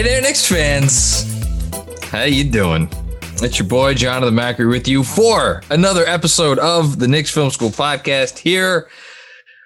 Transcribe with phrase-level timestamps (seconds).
[0.00, 1.26] Hey there, Knicks fans.
[2.04, 2.88] How you doing?
[3.42, 7.68] It's your boy Jonathan Macri with you for another episode of the Knicks Film School
[7.68, 8.38] podcast.
[8.38, 8.88] Here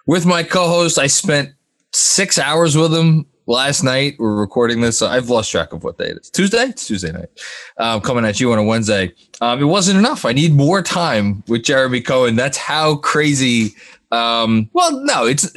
[0.08, 1.50] with my co-host, I spent
[1.92, 4.16] six hours with him last night.
[4.18, 4.98] We're recording this.
[4.98, 6.30] So I've lost track of what day it is.
[6.30, 6.64] Tuesday?
[6.64, 7.28] It's Tuesday night.
[7.76, 9.12] Um, coming at you on a Wednesday.
[9.40, 10.24] Um, it wasn't enough.
[10.24, 12.34] I need more time with Jeremy Cohen.
[12.34, 13.76] That's how crazy.
[14.10, 15.52] Um, well, no, it's.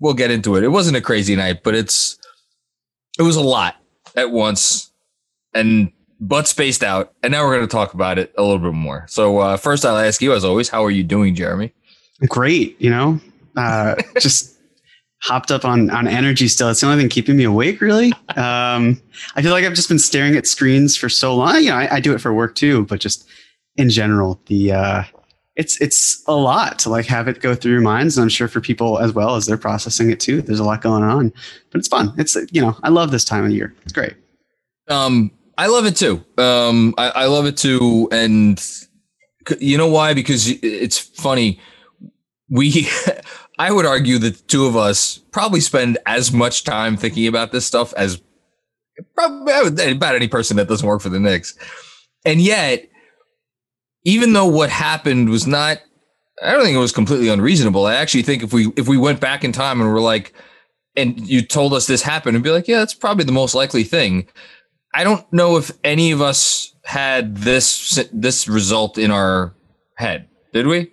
[0.00, 0.64] We'll get into it.
[0.64, 2.18] It wasn't a crazy night, but it's.
[3.18, 3.77] It was a lot
[4.18, 4.90] at once
[5.54, 7.12] and but spaced out.
[7.22, 9.06] And now we're going to talk about it a little bit more.
[9.08, 11.72] So uh, first, I'll ask you, as always, how are you doing, Jeremy?
[12.26, 12.80] Great.
[12.80, 13.20] You know,
[13.56, 14.56] uh, just
[15.22, 16.68] hopped up on on energy still.
[16.68, 18.12] It's the only thing keeping me awake, really.
[18.36, 19.00] Um,
[19.36, 21.56] I feel like I've just been staring at screens for so long.
[21.56, 23.28] You know, I, I do it for work too, but just
[23.76, 25.02] in general, the uh,
[25.58, 28.16] it's it's a lot to like have it go through your minds.
[28.16, 30.40] And I'm sure for people as well as they're processing it too.
[30.40, 31.32] There's a lot going on,
[31.70, 32.14] but it's fun.
[32.16, 33.74] It's you know, I love this time of year.
[33.82, 34.14] It's great.
[34.86, 36.24] Um, I love it too.
[36.38, 38.64] Um, I, I love it too, and
[39.58, 40.14] you know why?
[40.14, 41.60] Because it's funny.
[42.48, 42.88] We,
[43.58, 47.50] I would argue that the two of us probably spend as much time thinking about
[47.50, 48.22] this stuff as
[49.14, 51.58] probably about any person that doesn't work for the Knicks,
[52.24, 52.88] and yet,
[54.08, 55.78] even though what happened was not,
[56.42, 57.86] I don't think it was completely unreasonable.
[57.86, 60.32] I actually think if we if we went back in time and were like,
[60.96, 63.84] and you told us this happened, and be like, yeah, that's probably the most likely
[63.84, 64.26] thing
[64.94, 69.54] I don't know if any of us had this this result in our
[69.96, 70.28] head.
[70.52, 70.90] Did we?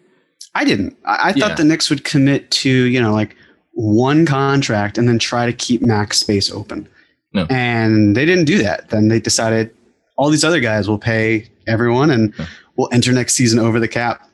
[0.54, 0.98] I didn't.
[1.06, 1.56] I, I thought yeah.
[1.56, 3.36] the Knicks would commit to you know like
[3.74, 6.88] one contract and then try to keep max space open.
[7.34, 7.46] No.
[7.50, 8.90] And they didn't do that.
[8.90, 9.76] Then they decided
[10.18, 12.46] all these other guys will pay everyone and no.
[12.78, 14.28] We'll enter next season over the cap.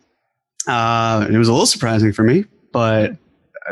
[0.67, 3.15] Uh, it was a little surprising for me, but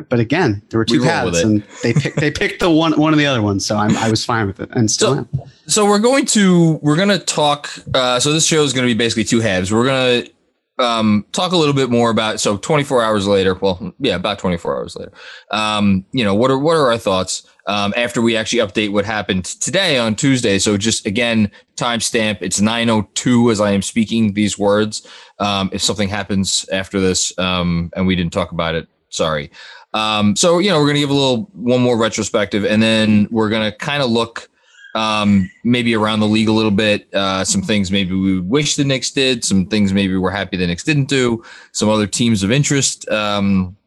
[0.07, 3.13] but again, there were two we paths, and they picked they picked the one one
[3.13, 3.65] of the other ones.
[3.65, 5.51] So I'm, I was fine with it, and still so, am.
[5.67, 7.69] So we're going to we're going to talk.
[7.93, 9.71] Uh, so this show is going to be basically two halves.
[9.71, 13.55] We're going to um, talk a little bit more about so 24 hours later.
[13.55, 15.11] Well, yeah, about 24 hours later.
[15.51, 19.05] Um, you know what are what are our thoughts um, after we actually update what
[19.05, 20.57] happened today on Tuesday?
[20.57, 22.39] So just again, timestamp.
[22.41, 25.07] It's 9:02 as I am speaking these words.
[25.37, 29.51] Um, if something happens after this um, and we didn't talk about it, sorry.
[29.93, 33.49] Um, so you know, we're gonna give a little one more retrospective, and then we're
[33.49, 34.49] gonna kind of look
[34.95, 37.13] um, maybe around the league a little bit.
[37.13, 39.45] Uh, some things maybe we wish the Knicks did.
[39.45, 41.43] Some things maybe we're happy the Knicks didn't do.
[41.71, 43.07] Some other teams of interest.
[43.09, 43.77] Um,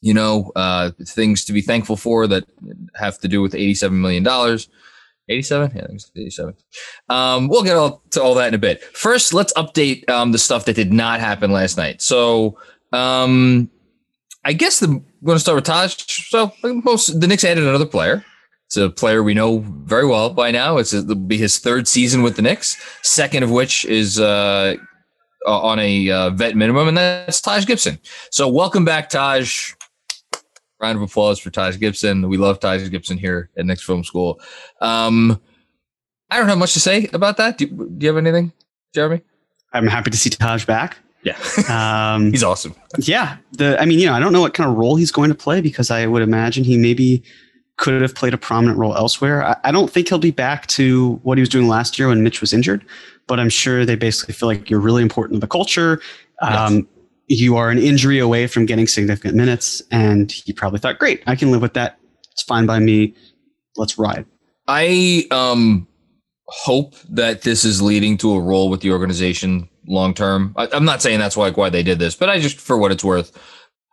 [0.00, 2.44] you know, uh, things to be thankful for that
[2.94, 4.68] have to do with eighty-seven million dollars.
[5.28, 6.54] 87 yeah 87
[7.08, 10.38] um, we'll get all to all that in a bit first let's update um, the
[10.38, 12.58] stuff that did not happen last night so
[12.92, 13.70] um,
[14.44, 14.86] I guess the
[15.24, 15.94] going to start with Taj.
[16.28, 18.24] So most the Knicks added another player.
[18.66, 20.78] It's a player we know very well by now.
[20.78, 22.80] It's it'll be his third season with the Knicks.
[23.02, 24.76] Second of which is uh,
[25.46, 27.98] on a uh, vet minimum, and that's Taj Gibson.
[28.30, 29.72] So welcome back, Taj.
[30.80, 32.28] Round of applause for Taj Gibson.
[32.28, 34.40] We love Taj Gibson here at Knicks Film School.
[34.80, 35.40] Um,
[36.30, 37.58] I don't have much to say about that.
[37.58, 38.52] Do, do you have anything,
[38.94, 39.22] Jeremy?
[39.72, 40.98] I'm happy to see Taj back.
[41.22, 41.36] Yeah.
[41.68, 42.74] Um, he's awesome.
[42.98, 43.36] Yeah.
[43.52, 45.34] The I mean, you know, I don't know what kind of role he's going to
[45.34, 47.22] play because I would imagine he maybe
[47.76, 49.44] could have played a prominent role elsewhere.
[49.44, 52.22] I, I, don't think he'll be back to what he was doing last year when
[52.22, 52.84] Mitch was injured,
[53.26, 56.02] but I'm sure they basically feel like you're really important to the culture.
[56.42, 56.84] Um, yes.
[57.32, 61.36] You are an injury away from getting significant minutes, and he probably thought, "Great, I
[61.36, 61.96] can live with that.
[62.32, 63.14] It's fine by me.
[63.76, 64.26] Let's ride."
[64.66, 65.86] I um,
[66.48, 70.54] hope that this is leading to a role with the organization long term.
[70.56, 73.04] I'm not saying that's why why they did this, but I just for what it's
[73.04, 73.30] worth.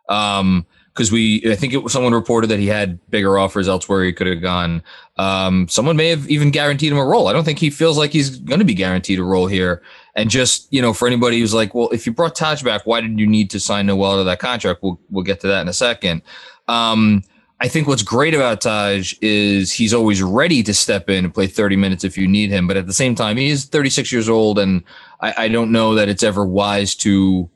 [0.08, 0.66] Um,
[0.98, 4.12] because we I think it was someone reported that he had bigger offers elsewhere he
[4.12, 4.82] could have gone.
[5.16, 7.28] Um, someone may have even guaranteed him a role.
[7.28, 9.80] I don't think he feels like he's going to be guaranteed a role here.
[10.16, 13.00] And just you know, for anybody who's like, well, if you brought Taj back, why
[13.00, 14.82] did you need to sign Noel to that contract?
[14.82, 16.22] We'll we'll get to that in a second.
[16.66, 17.22] Um,
[17.60, 21.46] I think what's great about Taj is he's always ready to step in and play
[21.46, 22.66] 30 minutes if you need him.
[22.66, 24.82] But at the same time, he is 36 years old, and
[25.20, 27.48] I, I don't know that it's ever wise to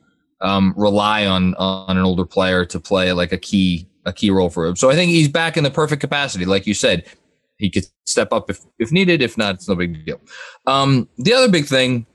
[0.43, 4.49] um, rely on on an older player to play like a key a key role
[4.49, 4.75] for him.
[4.75, 7.05] So I think he's back in the perfect capacity, like you said.
[7.57, 9.21] He could step up if if needed.
[9.21, 10.19] If not, it's no big deal.
[10.67, 12.05] Um, the other big thing,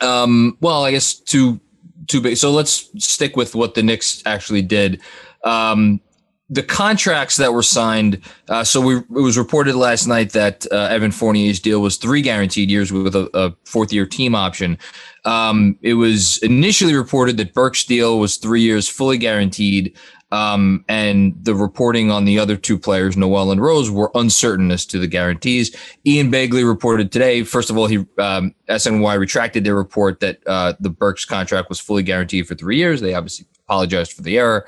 [0.00, 1.60] um, well, I guess two
[2.06, 2.36] two big.
[2.36, 5.00] So let's stick with what the Knicks actually did.
[5.44, 6.00] Um,
[6.50, 8.20] the contracts that were signed.
[8.48, 12.20] Uh, so we, it was reported last night that uh, Evan Fournier's deal was three
[12.20, 14.76] guaranteed years with a, a fourth year team option.
[15.24, 19.96] Um, it was initially reported that Burks' deal was three years fully guaranteed.
[20.32, 24.86] Um, and the reporting on the other two players, Noel and Rose, were uncertain as
[24.86, 25.74] to the guarantees.
[26.06, 27.42] Ian Begley reported today.
[27.42, 31.80] First of all, he um, SNY retracted their report that uh, the Burks contract was
[31.80, 33.00] fully guaranteed for three years.
[33.00, 34.66] They obviously apologized for the error.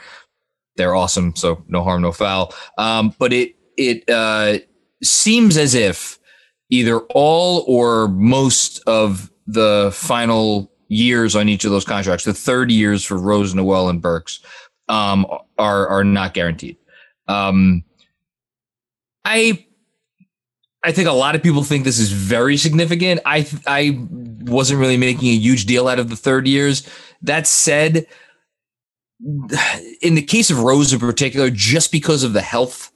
[0.77, 2.55] They're awesome, so no harm, no foul.
[2.79, 4.59] Um, but it it uh,
[5.03, 6.19] seems as if
[6.71, 12.71] either all or most of the final years on each of those contracts, the third
[12.71, 14.41] years for Rose, Noel, and Burks,
[14.89, 15.27] um,
[15.59, 16.77] are are not guaranteed.
[17.29, 17.85] Um,
[19.25, 19.67] I
[20.85, 23.21] I think a lot of people think this is very significant.
[23.25, 26.89] I I wasn't really making a huge deal out of the third years.
[27.23, 28.07] That said,
[30.01, 32.91] in the case of Rose in particular, just because of the health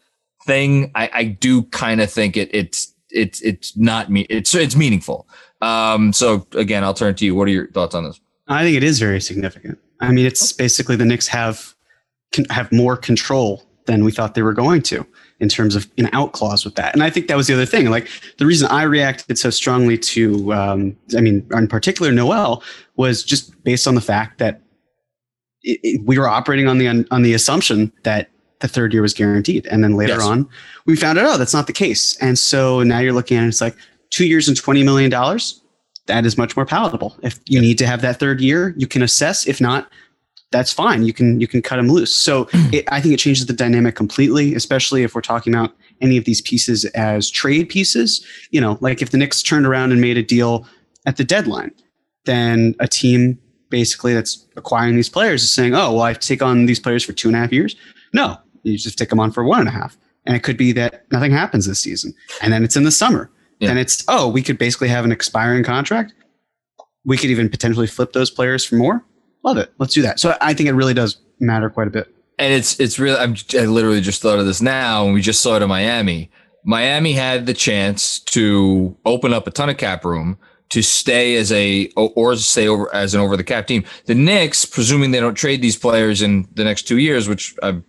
[0.45, 4.77] thing, I, I do kind of think it it's it's it's not me it's it's
[4.77, 5.29] meaningful.
[5.63, 7.35] Um, so again, I'll turn to you.
[7.35, 8.21] What are your thoughts on this?
[8.49, 9.79] I think it is very significant.
[10.01, 11.75] I mean, it's basically the Knicks have
[12.33, 15.07] can have more control than we thought they were going to
[15.39, 16.93] in terms of an out clause with that.
[16.95, 17.89] And I think that was the other thing.
[17.91, 18.09] Like
[18.39, 22.63] the reason I reacted so strongly to, um, I mean, in particular Noel,
[22.97, 24.61] was just based on the fact that
[25.67, 28.31] it, it, we were operating on the on the assumption that
[28.61, 30.23] the third year was guaranteed, and then later yes.
[30.23, 30.49] on
[30.87, 33.49] we found out oh that's not the case, and so now you're looking at it,
[33.49, 33.77] it's like
[34.11, 35.61] two years and twenty million dollars.
[36.07, 37.17] That is much more palatable.
[37.23, 39.45] If you need to have that third year, you can assess.
[39.49, 39.91] If not,
[40.53, 41.03] that's fine.
[41.03, 42.15] You can you can cut them loose.
[42.15, 42.73] So hmm.
[42.73, 46.25] it, I think it changes the dynamic completely, especially if we're talking about any of
[46.25, 48.25] these pieces as trade pieces.
[48.51, 50.67] You know, like if the Knicks turned around and made a deal
[51.07, 51.73] at the deadline,
[52.25, 56.67] then a team basically that's acquiring these players is saying, oh, well, I take on
[56.67, 57.77] these players for two and a half years.
[58.13, 59.97] No, you just take them on for one and a half.
[60.25, 62.15] And it could be that nothing happens this season.
[62.43, 63.31] And then it's in the summer.
[63.61, 63.71] Yeah.
[63.71, 66.13] And it's, oh, we could basically have an expiring contract.
[67.05, 69.05] We could even potentially flip those players for more.
[69.45, 69.73] Love it.
[69.79, 70.19] Let's do that.
[70.19, 72.13] So I think it really does matter quite a bit.
[72.39, 75.41] And it's, it's really, I'm, I literally just thought of this now and we just
[75.41, 76.31] saw it in Miami.
[76.65, 80.37] Miami had the chance to open up a ton of cap room
[80.71, 83.85] to stay as a or stay over as an over the cap team.
[84.07, 87.81] The Knicks, presuming they don't trade these players in the next two years, which I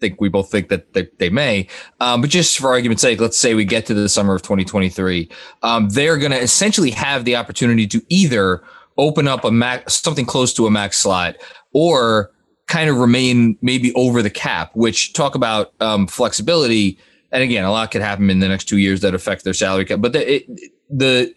[0.00, 1.68] think we both think that they, they may,
[2.00, 5.28] um, but just for argument's sake, let's say we get to the summer of 2023,
[5.62, 8.62] um, they're going to essentially have the opportunity to either
[8.96, 11.36] open up a max something close to a max slot
[11.72, 12.30] or
[12.66, 14.70] kind of remain maybe over the cap.
[14.74, 16.98] Which talk about um, flexibility.
[17.32, 19.84] And again, a lot could happen in the next two years that affect their salary
[19.84, 20.00] cap.
[20.00, 21.34] But the, it, the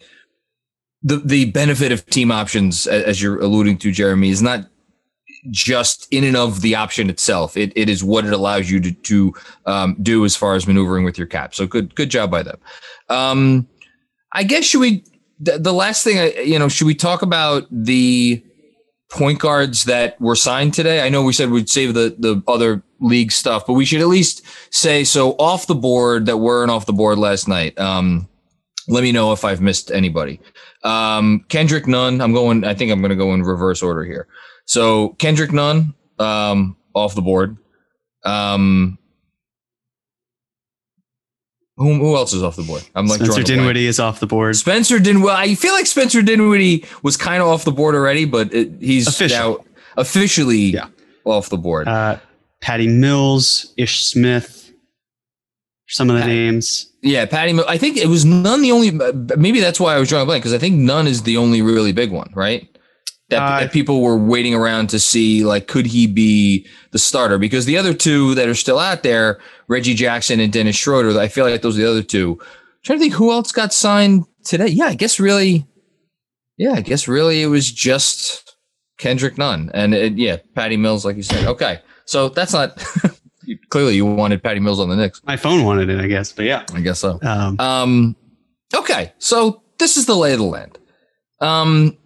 [1.04, 4.66] the the benefit of team options, as you're alluding to, Jeremy, is not
[5.50, 7.56] just in and of the option itself.
[7.56, 9.34] It, it is what it allows you to, to
[9.66, 11.54] um, do as far as maneuvering with your cap.
[11.54, 12.58] So good good job by them.
[13.08, 13.68] Um,
[14.32, 15.04] I guess should we
[15.38, 18.42] the, the last thing I, you know should we talk about the
[19.10, 21.02] point guards that were signed today?
[21.02, 24.08] I know we said we'd save the the other league stuff, but we should at
[24.08, 27.78] least say so off the board that weren't off the board last night.
[27.78, 28.28] Um,
[28.88, 30.40] let me know if I've missed anybody.
[30.84, 32.20] Um, Kendrick Nunn.
[32.20, 32.64] I'm going.
[32.64, 34.28] I think I'm going to go in reverse order here.
[34.66, 37.56] So Kendrick Nunn um, off the board.
[38.24, 38.98] Um,
[41.76, 42.84] who, who else is off the board?
[42.94, 44.54] I'm like Spencer Dinwiddie is off the board.
[44.56, 45.36] Spencer Dinwiddie.
[45.36, 49.08] I feel like Spencer Dinwiddie was kind of off the board already, but it, he's
[49.08, 49.36] Official.
[49.36, 49.64] now
[49.96, 50.88] officially yeah.
[51.24, 51.88] off the board.
[51.88, 52.18] Uh,
[52.60, 54.63] Patty Mills, Ish Smith,
[55.88, 56.90] some of the names.
[57.02, 57.58] Yeah, Patty.
[57.68, 58.90] I think it was Nunn the only.
[59.36, 61.62] Maybe that's why I was drawing a blank because I think Nunn is the only
[61.62, 62.68] really big one, right?
[63.30, 67.38] That, uh, that, people were waiting around to see, like, could he be the starter?
[67.38, 71.28] Because the other two that are still out there, Reggie Jackson and Dennis Schroeder, I
[71.28, 72.38] feel like those are the other two.
[72.40, 72.46] I'm
[72.84, 74.66] trying to think who else got signed today.
[74.66, 75.66] Yeah, I guess really.
[76.58, 78.56] Yeah, I guess really it was just
[78.98, 81.46] Kendrick Nunn and it, yeah, Patty Mills, like you said.
[81.46, 82.78] Okay, so that's not
[83.74, 85.20] clearly you wanted Patty Mills on the Knicks.
[85.26, 87.18] My phone wanted it, I guess, but yeah, I guess so.
[87.22, 88.16] Um, um
[88.72, 90.78] okay, so this is the lay of the land.
[91.40, 91.96] Um,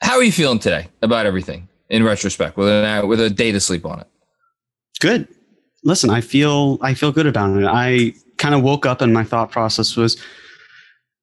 [0.00, 3.58] how are you feeling today about everything in retrospect with a with a day to
[3.58, 4.06] sleep on it?
[5.00, 5.26] Good.
[5.82, 7.64] Listen, I feel I feel good about it.
[7.66, 10.16] I kind of woke up and my thought process was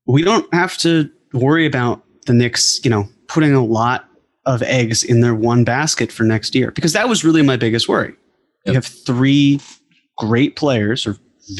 [0.05, 4.09] we don't have to worry about the Knicks, you know, putting a lot
[4.45, 7.87] of eggs in their one basket for next year because that was really my biggest
[7.87, 8.13] worry.
[8.67, 8.73] Yep.
[8.73, 9.59] You have three
[10.17, 11.17] great players, or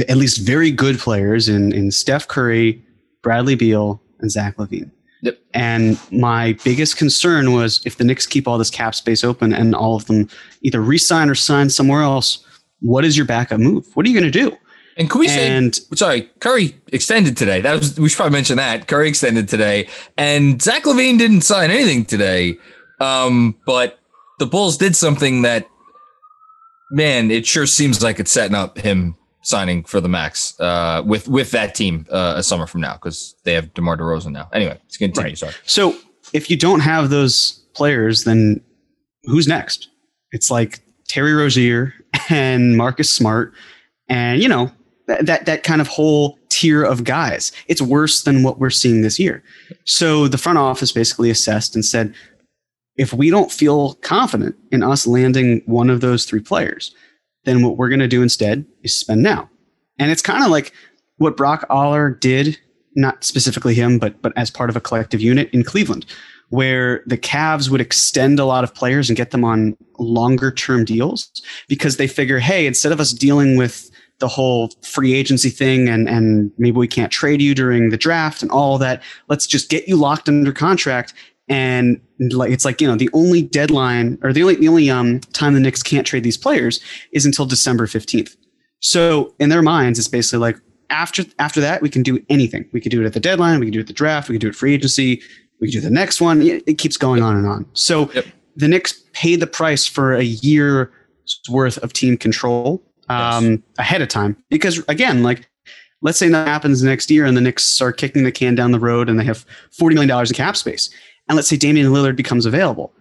[0.08, 2.84] at least very good players, in in Steph Curry,
[3.24, 4.92] Bradley Beal, and Zach LaVine.
[5.22, 5.40] Yep.
[5.54, 9.74] And my biggest concern was if the Knicks keep all this cap space open and
[9.74, 10.30] all of them
[10.62, 12.46] either resign or sign somewhere else,
[12.82, 13.88] what is your backup move?
[13.96, 14.56] What are you going to do?
[14.98, 17.62] And can we and, say, sorry, Curry extended today.
[17.62, 19.88] That was we should probably mention that Curry extended today,
[20.18, 22.58] and Zach LaVine didn't sign anything today.
[23.00, 24.00] Um, but
[24.40, 25.68] the Bulls did something that,
[26.92, 31.28] man, it sure seems like it's setting up him signing for the max uh, with
[31.28, 34.50] with that team uh, a summer from now because they have DeMar DeRozan now.
[34.54, 35.30] Anyway, let's continue.
[35.30, 35.38] Right.
[35.38, 35.54] Sorry.
[35.66, 35.98] So
[36.34, 38.62] if you don't have those players, then
[39.24, 39.90] who's next?
[40.32, 41.94] It's like Terry Rozier
[42.30, 43.54] and Marcus Smart,
[44.10, 44.72] and you know
[45.08, 47.52] that that, that kind of whole tier of guys.
[47.68, 49.44] It's worse than what we're seeing this year.
[49.86, 52.14] So the front office basically assessed and said,
[52.98, 56.94] if we don't feel confident in us landing one of those three players,
[57.46, 59.50] then what we're going to do instead is spend now.
[60.00, 60.74] And it's kind of like
[61.18, 62.60] what Brock Aller did,
[62.96, 66.06] not specifically him, but but as part of a collective unit in Cleveland,
[66.50, 70.86] where the Cavs would extend a lot of players and get them on longer term
[70.86, 71.32] deals
[71.68, 73.90] because they figure, hey, instead of us dealing with
[74.20, 78.42] the whole free agency thing and and maybe we can't trade you during the draft
[78.42, 81.14] and all that, let's just get you locked under contract
[81.50, 85.20] and like it's like you know the only deadline or the only the only um,
[85.34, 88.36] time the Knicks can't trade these players is until December fifteenth.
[88.80, 90.58] So in their minds, it's basically like
[90.90, 92.68] after after that we can do anything.
[92.74, 93.60] We could do it at the deadline.
[93.60, 94.30] We can do it at the draft.
[94.30, 95.22] We can do it free agency.
[95.60, 96.42] We can do the next one.
[96.42, 97.66] It keeps going on and on.
[97.74, 98.26] So yep.
[98.56, 100.90] the Knicks paid the price for a year's
[101.50, 103.60] worth of team control um, yes.
[103.80, 105.50] ahead of time because again, like
[106.02, 108.80] let's say that happens next year and the Knicks are kicking the can down the
[108.80, 110.90] road and they have $40 million in cap space
[111.28, 112.94] and let's say Damian Lillard becomes available,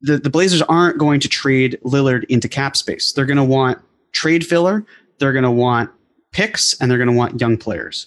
[0.00, 3.12] the, the Blazers aren't going to trade Lillard into cap space.
[3.12, 3.78] They're going to want
[4.12, 4.84] trade filler,
[5.18, 5.90] they're going to want
[6.32, 8.06] picks, and they're going to want young players.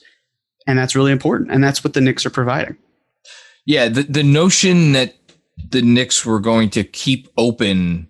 [0.68, 1.52] And that's really important.
[1.52, 2.78] And that's what the Knicks are providing.
[3.66, 5.16] Yeah, the, the notion that
[5.70, 8.10] the Knicks were going to keep open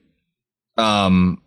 [0.77, 1.41] um,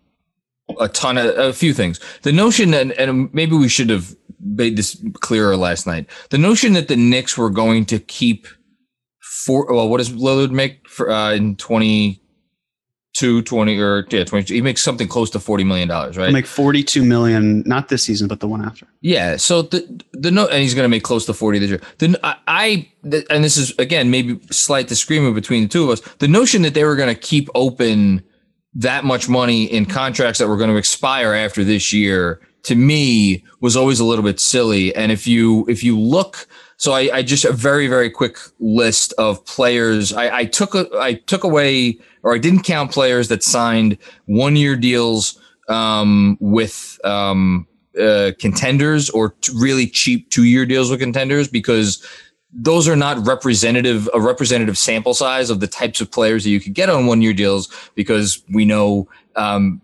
[0.79, 1.99] a ton of a few things.
[2.23, 6.09] The notion, and, and maybe we should have made this clearer last night.
[6.29, 8.47] The notion that the Knicks were going to keep
[9.43, 9.73] four.
[9.73, 12.21] Well, what does Lillard make for uh, in twenty
[13.15, 14.53] two, 20 or yeah, 22.
[14.53, 16.25] He makes something close to 40 million dollars, right?
[16.25, 18.85] He'll make 42 million, not this season, but the one after.
[19.01, 19.37] Yeah.
[19.37, 21.81] So the, the note, and he's going to make close to 40 this year.
[21.97, 25.89] Then I, I the, and this is again, maybe slight disagreement between the two of
[25.91, 26.01] us.
[26.19, 28.21] The notion that they were going to keep open
[28.73, 33.45] that much money in contracts that were going to expire after this year to me
[33.61, 34.93] was always a little bit silly.
[34.93, 39.13] And if you, if you look, so I, I, just a very very quick list
[39.17, 40.13] of players.
[40.13, 44.55] I, I, took a, I took away or I didn't count players that signed one
[44.55, 45.39] year deals
[45.69, 47.67] um, with um,
[47.99, 52.05] uh, contenders or t- really cheap two year deals with contenders because
[52.51, 56.59] those are not representative a representative sample size of the types of players that you
[56.59, 59.81] could get on one year deals because we know um,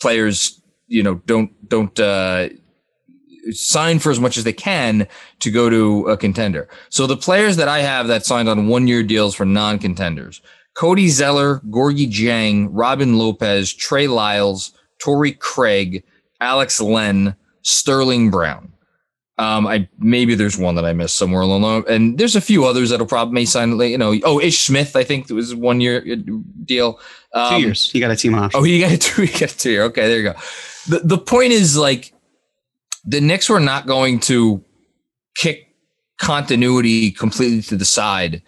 [0.00, 2.48] players you know don't don't uh,
[3.52, 5.06] sign for as much as they can
[5.40, 6.68] to go to a contender.
[6.88, 10.40] So the players that I have that signed on one year deals for non contenders
[10.74, 16.04] Cody Zeller, Gorgui Dieng, Robin Lopez, Trey Lyles, Torrey Craig,
[16.40, 18.72] Alex Len, Sterling Brown.
[19.38, 22.40] Um, I maybe there's one that I missed somewhere along the line, and there's a
[22.40, 23.78] few others that'll probably may sign.
[23.78, 26.16] You know, oh Ish Smith, I think it was one year uh,
[26.64, 27.00] deal.
[27.34, 27.90] Um, two years.
[27.90, 28.58] He got a team option.
[28.58, 29.22] Oh, he got a two.
[29.22, 29.82] He got a two year.
[29.84, 30.34] Okay, there you go.
[30.88, 32.14] The the point is like
[33.06, 34.62] the Knicks were not going to
[35.36, 35.74] kick
[36.18, 38.42] continuity completely to the side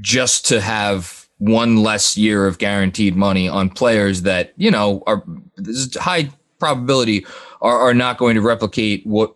[0.00, 5.24] just to have one less year of guaranteed money on players that, you know, are
[5.96, 7.26] high probability
[7.60, 9.34] are, are not going to replicate what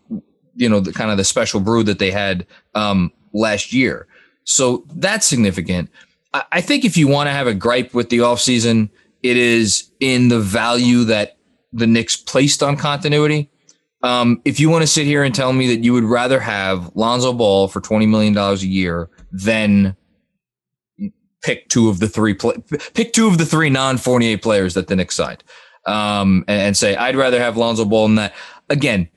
[0.55, 4.07] you know the kind of the special brew that they had um, last year.
[4.45, 5.91] So that's significant.
[6.33, 8.91] I, I think if you want to have a gripe with the offseason,
[9.23, 11.37] it is in the value that
[11.73, 13.51] the Knicks placed on continuity.
[14.03, 16.95] Um, if you want to sit here and tell me that you would rather have
[16.95, 19.97] Lonzo Ball for twenty million dollars a year than
[21.43, 22.57] pick two of the three play,
[22.95, 25.43] pick two of the three non Fournier players that the Knicks signed,
[25.87, 28.35] um, and, and, say I'd rather have Lonzo Ball than that.
[28.69, 29.09] Again,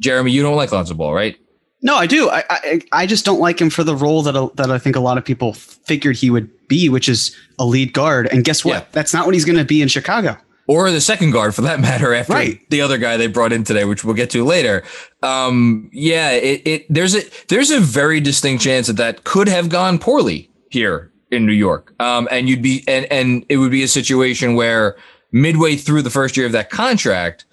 [0.00, 1.36] Jeremy, you don't like Lonzo Ball, right?
[1.82, 2.30] No, I do.
[2.30, 5.00] I, I, I just don't like him for the role that that I think a
[5.00, 8.28] lot of people figured he would be, which is a lead guard.
[8.32, 8.84] And guess what?
[8.84, 8.84] Yeah.
[8.92, 10.38] That's not what he's going to be in Chicago
[10.72, 12.60] or the second guard for that matter after right.
[12.70, 14.82] the other guy they brought in today which we'll get to later
[15.22, 19.68] um, yeah it, it, there's a there's a very distinct chance that that could have
[19.68, 21.94] gone poorly here in New York.
[21.98, 24.96] Um, and you'd be, and, and it would be a situation where
[25.32, 27.46] midway through the first year of that contract,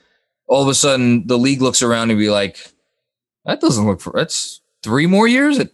[0.47, 2.71] all of a sudden the league looks around and be like,
[3.45, 5.69] that doesn't look for, that's three more years at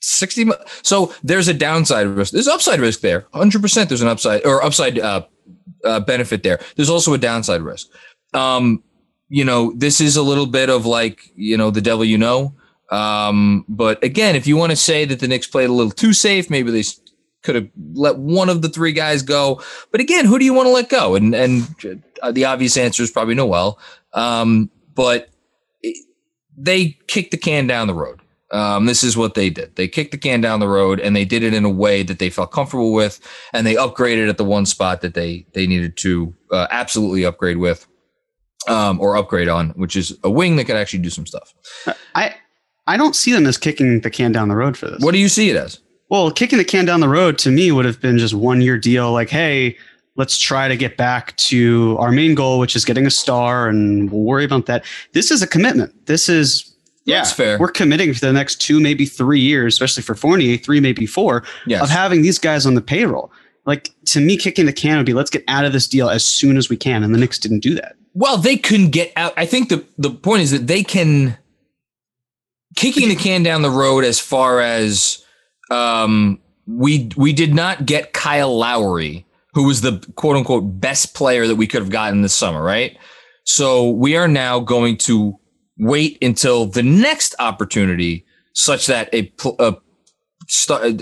[0.00, 0.50] 60.
[0.82, 2.32] So there's a downside risk.
[2.32, 3.26] There's upside risk there.
[3.34, 5.26] 100% there's an upside or upside, uh,
[5.84, 6.60] uh, benefit there.
[6.76, 7.88] There's also a downside risk.
[8.34, 8.82] Um,
[9.28, 12.54] you know, this is a little bit of like, you know, the devil you know.
[12.90, 16.12] Um, but again, if you want to say that the Knicks played a little too
[16.12, 16.84] safe, maybe they
[17.42, 19.62] could have let one of the three guys go.
[19.90, 21.14] But again, who do you want to let go?
[21.14, 23.78] And and uh, the obvious answer is probably Noel.
[24.12, 25.30] Um, but
[25.82, 25.96] it,
[26.56, 28.20] they kicked the can down the road.
[28.52, 29.76] Um, this is what they did.
[29.76, 32.18] They kicked the can down the road, and they did it in a way that
[32.18, 33.18] they felt comfortable with,
[33.54, 37.56] and they upgraded at the one spot that they they needed to uh, absolutely upgrade
[37.56, 37.86] with,
[38.68, 41.54] um, or upgrade on, which is a wing that could actually do some stuff.
[42.14, 42.34] I
[42.86, 45.02] I don't see them as kicking the can down the road for this.
[45.02, 45.80] What do you see it as?
[46.10, 48.76] Well, kicking the can down the road to me would have been just one year
[48.76, 49.12] deal.
[49.12, 49.78] Like, hey,
[50.16, 54.10] let's try to get back to our main goal, which is getting a star, and
[54.10, 54.84] we'll worry about that.
[55.12, 56.06] This is a commitment.
[56.06, 56.71] This is
[57.04, 57.58] yeah, That's fair.
[57.58, 61.42] We're committing for the next two, maybe three years, especially for Fournier, three, maybe four,
[61.66, 61.82] yes.
[61.82, 63.32] of having these guys on the payroll.
[63.64, 66.24] Like to me, kicking the can would be let's get out of this deal as
[66.24, 67.96] soon as we can, and the Knicks didn't do that.
[68.14, 69.32] Well, they couldn't get out.
[69.36, 71.38] I think the the point is that they can
[72.76, 75.24] kicking the can down the road as far as
[75.70, 81.46] um, we we did not get Kyle Lowry, who was the quote unquote best player
[81.46, 82.96] that we could have gotten this summer, right?
[83.44, 85.38] So we are now going to
[85.82, 89.76] wait until the next opportunity, such that a, a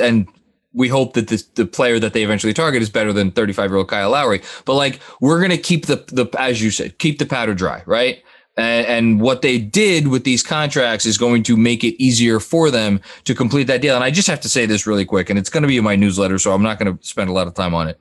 [0.00, 0.26] and
[0.72, 3.76] we hope that the, the player that they eventually target is better than 35 year
[3.76, 4.42] old Kyle Lowry.
[4.64, 8.22] But like we're gonna keep the the as you said, keep the powder dry, right?
[8.56, 12.70] And, and what they did with these contracts is going to make it easier for
[12.70, 13.94] them to complete that deal.
[13.94, 15.84] And I just have to say this really quick, and it's going to be in
[15.84, 17.98] my newsletter, so I'm not going to spend a lot of time on it.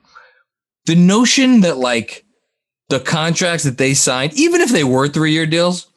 [0.86, 2.26] The notion that like
[2.90, 5.89] the contracts that they signed, even if they were three year deals,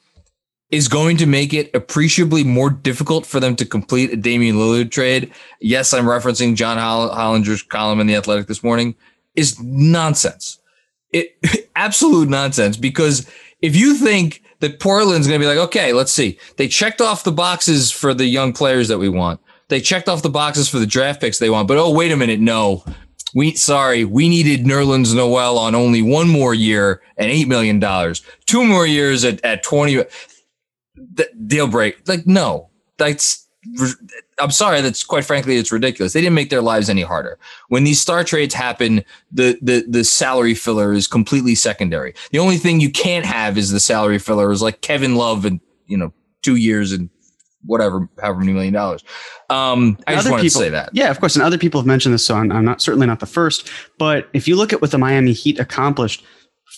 [0.73, 4.89] is going to make it appreciably more difficult for them to complete a Damian Lillard
[4.89, 5.31] trade.
[5.61, 8.95] Yes, I'm referencing John Hollinger's column in The Athletic this morning,
[9.35, 10.57] is nonsense.
[11.11, 11.37] It
[11.75, 13.29] absolute nonsense because
[13.61, 16.39] if you think that Portland's going to be like, okay, let's see.
[16.57, 19.39] They checked off the boxes for the young players that we want.
[19.67, 21.67] They checked off the boxes for the draft picks they want.
[21.67, 22.83] But oh, wait a minute, no.
[23.35, 28.23] We sorry, we needed Nerlens Noel on only one more year and eight million dollars.
[28.47, 30.03] Two more years at, at twenty.
[31.47, 32.07] Deal break.
[32.07, 33.47] Like no, that's
[34.39, 36.13] I'm sorry, that's quite frankly, it's ridiculous.
[36.13, 37.37] They didn't make their lives any harder.
[37.69, 42.13] When these star trades happen, the the the salary filler is completely secondary.
[42.31, 45.59] The only thing you can't have is the salary filler is like Kevin Love and
[45.87, 47.09] you know two years and
[47.65, 49.03] whatever, however many million dollars.
[49.49, 50.89] Um, I just wanted people, to say that.
[50.93, 51.35] Yeah, of course.
[51.35, 53.69] And other people have mentioned this, so I'm, I'm not certainly not the first.
[53.97, 56.23] But if you look at what the Miami Heat accomplished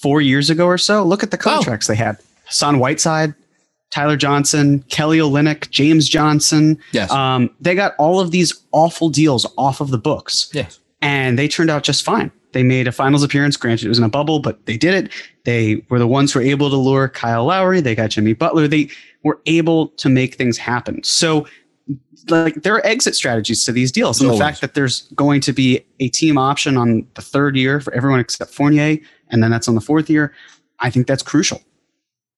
[0.02, 1.42] four years ago or so, look at the oh.
[1.42, 1.94] contracts oh.
[1.94, 2.18] they had.
[2.46, 3.34] Hassan Whiteside,
[3.92, 6.78] Tyler Johnson, Kelly Olynyk, James Johnson.
[6.92, 7.12] Yes.
[7.12, 10.50] Um, they got all of these awful deals off of the books.
[10.54, 10.80] Yes.
[11.02, 12.32] And they turned out just fine.
[12.52, 13.58] They made a finals appearance.
[13.58, 15.14] Granted, it was in a bubble, but they did it.
[15.44, 17.82] They were the ones who were able to lure Kyle Lowry.
[17.82, 18.68] They got Jimmy Butler.
[18.68, 18.90] They
[19.24, 21.04] were able to make things happen.
[21.04, 21.46] So,
[22.30, 24.20] like, there are exit strategies to these deals.
[24.20, 24.40] And Always.
[24.40, 27.94] the fact that there's going to be a team option on the third year for
[27.94, 28.98] everyone except Fournier,
[29.30, 30.34] and then that's on the fourth year,
[30.80, 31.62] I think that's crucial.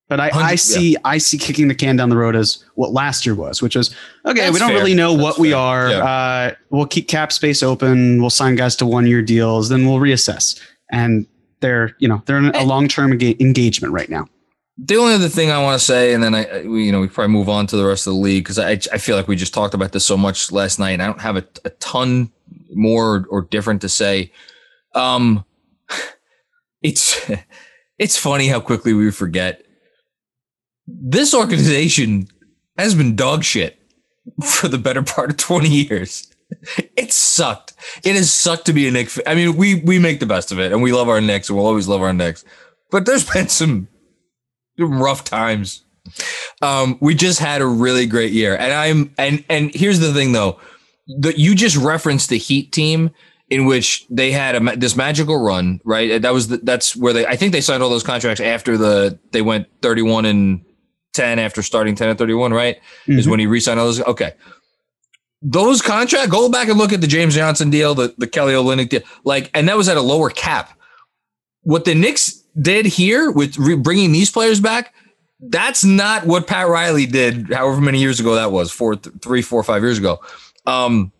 [0.09, 0.99] But I, I see yeah.
[1.03, 3.93] I see kicking the can down the road as what last year was, which is
[4.25, 4.41] okay.
[4.41, 4.77] That's we don't fair.
[4.77, 5.41] really know That's what fair.
[5.41, 5.89] we are.
[5.89, 5.97] Yeah.
[5.97, 8.21] Uh, we'll keep cap space open.
[8.21, 9.67] We'll sign guys to one year deals.
[9.67, 10.59] Then we'll reassess.
[10.91, 11.27] And
[11.59, 14.27] they're you know they're in a long term engagement right now.
[14.77, 17.33] The only other thing I want to say, and then I, you know, we probably
[17.33, 19.53] move on to the rest of the league because I, I feel like we just
[19.53, 20.91] talked about this so much last night.
[20.91, 22.31] And I don't have a, a ton
[22.73, 24.31] more or different to say.
[24.93, 25.43] Um,
[26.81, 27.19] it's
[27.97, 29.66] it's funny how quickly we forget
[30.87, 32.27] this organization
[32.77, 33.79] has been dog shit
[34.43, 36.27] for the better part of 20 years.
[36.95, 37.73] It sucked.
[38.03, 39.19] It has sucked to be a Knicks.
[39.27, 41.57] I mean, we we make the best of it, and we love our Knicks, and
[41.57, 42.45] we'll always love our Knicks.
[42.89, 43.89] But there's been some
[44.79, 45.83] rough times.
[46.61, 50.31] Um, we just had a really great year, and I'm and and here's the thing
[50.31, 50.59] though,
[51.19, 53.11] that you just referenced the Heat team
[53.49, 56.21] in which they had a, this magical run, right?
[56.21, 59.19] That was the, that's where they I think they signed all those contracts after the
[59.31, 60.65] they went 31 and
[61.17, 62.77] 10 after starting 10 and 31, right?
[63.05, 63.19] Mm-hmm.
[63.19, 64.01] Is when he re-signed all those.
[64.01, 64.33] Okay.
[65.41, 68.89] Those contracts, go back and look at the James Johnson deal, the, the Kelly Olynyk
[68.89, 70.79] deal, like, and that was at a lower cap.
[71.61, 74.93] What the Knicks did here with re- bringing these players back,
[75.39, 77.53] that's not what Pat Riley did.
[77.53, 80.19] However many years ago that was, four, th- three, four, five years ago.
[80.65, 81.11] Um,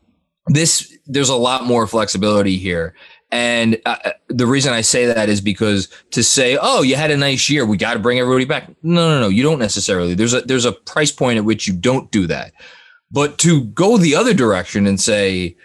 [0.47, 2.95] this there's a lot more flexibility here.
[3.32, 7.12] And uh, uh, the reason I say that is because to say, "Oh, you had
[7.12, 10.13] a nice year, we got to bring everybody back." No, no, no, you don't necessarily.
[10.13, 12.54] There's a there's a price point at which you don't do that.
[13.12, 15.58] But to go the other direction and say,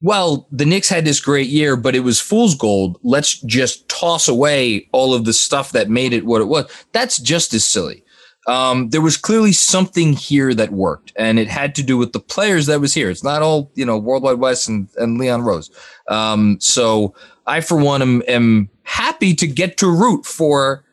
[0.00, 2.98] "Well, the Knicks had this great year, but it was fool's gold.
[3.02, 7.18] Let's just toss away all of the stuff that made it what it was." That's
[7.18, 8.02] just as silly
[8.50, 12.18] um, there was clearly something here that worked, and it had to do with the
[12.18, 13.08] players that was here.
[13.08, 15.70] It's not all you know, Worldwide Wes and, and Leon Rose.
[16.08, 17.14] Um, so
[17.46, 20.84] I, for one, am, am happy to get to root for,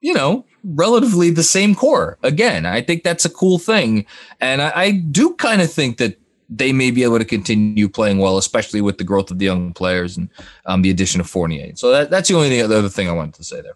[0.00, 2.64] you know, relatively the same core again.
[2.64, 4.06] I think that's a cool thing,
[4.40, 8.18] and I, I do kind of think that they may be able to continue playing
[8.18, 10.30] well, especially with the growth of the young players and
[10.64, 11.76] um, the addition of Fournier.
[11.76, 13.74] So that, that's the only other thing I wanted to say there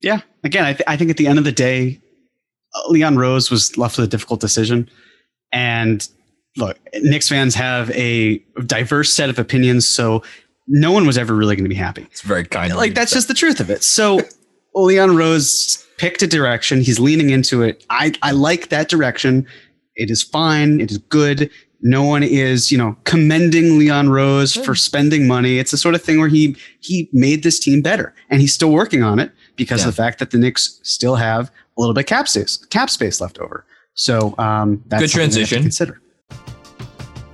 [0.00, 2.00] yeah, again, I, th- I think at the end of the day,
[2.74, 4.88] uh, Leon Rose was left with a difficult decision.
[5.52, 6.06] And
[6.56, 10.22] look, Knicks fans have a diverse set of opinions, so
[10.66, 12.02] no one was ever really going to be happy.
[12.02, 12.74] It's very kind.
[12.74, 13.82] Like that's just the truth of it.
[13.82, 14.20] So
[14.74, 16.80] Leon Rose picked a direction.
[16.80, 17.84] He's leaning into it.
[17.90, 19.46] I, I like that direction.
[19.96, 20.80] It is fine.
[20.80, 21.50] It is good.
[21.80, 25.58] No one is, you know, commending Leon Rose for spending money.
[25.58, 28.72] It's the sort of thing where he he made this team better, and he's still
[28.72, 29.88] working on it because yeah.
[29.88, 33.20] of the fact that the Knicks still have a little bit cap space cap space
[33.20, 33.66] left over.
[33.92, 35.62] So um, that's good transition.
[35.62, 36.00] consider.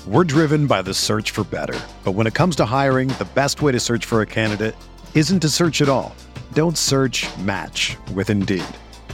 [0.07, 3.63] We're driven by the search for better, but when it comes to hiring, the best
[3.63, 4.75] way to search for a candidate
[5.15, 6.15] isn't to search at all.
[6.53, 7.27] Don't search.
[7.39, 8.65] Match with Indeed.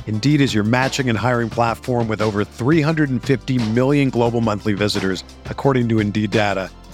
[0.07, 5.88] Indeed is your matching and hiring platform with over 350 million global monthly visitors, according
[5.90, 6.70] to Indeed data,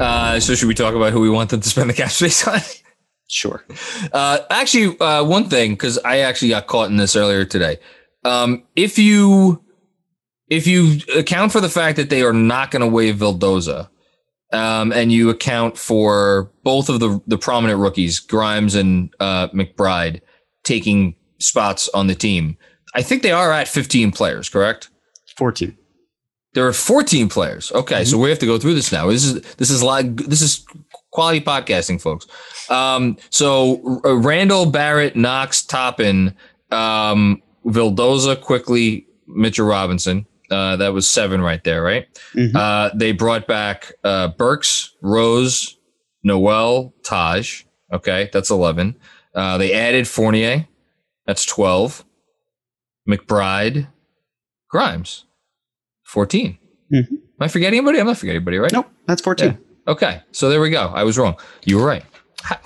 [0.00, 2.46] Uh, so should we talk about who we want them to spend the cap space
[2.46, 2.60] on?
[3.28, 3.64] Sure.
[4.12, 7.78] Uh, actually, uh, one thing because I actually got caught in this earlier today.
[8.24, 9.64] Um, if you
[10.48, 13.88] if you account for the fact that they are not going to waive Vildoza,
[14.52, 20.20] um, and you account for both of the the prominent rookies, Grimes and uh, McBride,
[20.62, 22.56] taking spots on the team,
[22.94, 24.48] I think they are at 15 players.
[24.48, 24.88] Correct?
[25.36, 25.76] 14.
[26.56, 27.70] There are 14 players.
[27.72, 28.04] Okay, mm-hmm.
[28.04, 29.08] so we have to go through this now.
[29.10, 30.64] This is this is like this is
[31.10, 32.26] quality podcasting, folks.
[32.70, 36.34] Um, so uh, Randle, Barrett, Knox, Toppin,
[36.70, 40.24] um, Vildoza, Quickley, Mitchell Robinson.
[40.50, 42.06] Uh, that was seven right there, right?
[42.32, 42.56] Mm-hmm.
[42.56, 45.76] Uh, they brought back uh, Burks, Rose,
[46.24, 47.64] Noel, Taj.
[47.92, 48.96] Okay, that's 11.
[49.34, 50.66] Uh, they added Fournier.
[51.26, 52.02] That's 12.
[53.06, 53.88] McBride,
[54.70, 55.25] Grimes,
[56.06, 56.58] 14.
[56.92, 57.14] Mm-hmm.
[57.14, 57.98] Am I forgetting anybody?
[57.98, 58.72] I'm not forgetting anybody, right?
[58.72, 59.48] Nope, that's 14.
[59.48, 59.92] Yeah.
[59.92, 60.92] Okay, so there we go.
[60.94, 61.36] I was wrong.
[61.64, 62.04] You were right.
[62.50, 62.58] I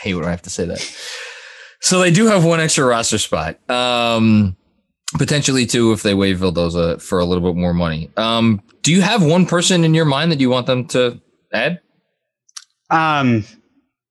[0.00, 0.80] hate when I have to say that.
[1.80, 3.58] So they do have one extra roster spot.
[3.70, 4.56] Um,
[5.14, 8.10] potentially two if they waive Vildoza for a little bit more money.
[8.16, 11.20] Um, do you have one person in your mind that you want them to
[11.52, 11.80] add?
[12.90, 13.44] Um,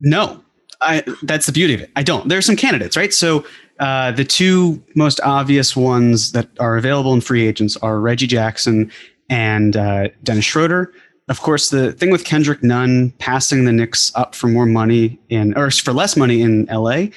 [0.01, 0.41] no.
[0.81, 1.91] I, that's the beauty of it.
[1.95, 2.27] I don't.
[2.27, 3.13] There are some candidates, right?
[3.13, 3.45] So
[3.79, 8.91] uh, the two most obvious ones that are available in free agents are Reggie Jackson
[9.29, 10.93] and uh, Dennis Schroeder.
[11.27, 15.57] Of course, the thing with Kendrick Nunn passing the Knicks up for more money in,
[15.57, 17.07] or for less money in LA,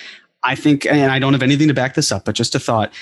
[0.42, 2.92] I think, and I don't have anything to back this up, but just a thought.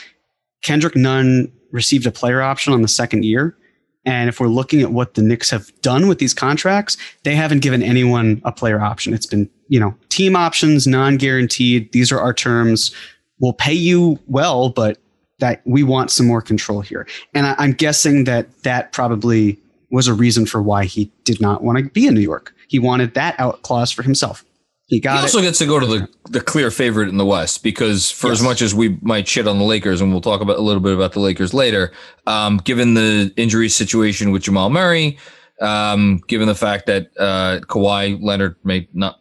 [0.62, 3.56] Kendrick Nunn received a player option on the second year.
[4.04, 7.60] And if we're looking at what the Knicks have done with these contracts, they haven't
[7.60, 9.12] given anyone a player option.
[9.14, 11.90] It's been, you know, team options, non guaranteed.
[11.92, 12.94] These are our terms.
[13.40, 14.98] We'll pay you well, but
[15.38, 17.06] that we want some more control here.
[17.34, 19.58] And I, am guessing that that probably
[19.90, 22.54] was a reason for why he did not want to be in New York.
[22.68, 24.44] He wanted that out clause for himself.
[24.86, 25.16] He got.
[25.16, 25.42] He also it.
[25.42, 28.38] gets to go to the the clear favorite in the West because for yes.
[28.38, 30.80] as much as we might shit on the Lakers, and we'll talk about a little
[30.80, 31.92] bit about the Lakers later,
[32.26, 35.18] um, given the injury situation with Jamal Murray,
[35.60, 39.18] um, given the fact that uh, Kawhi Leonard may not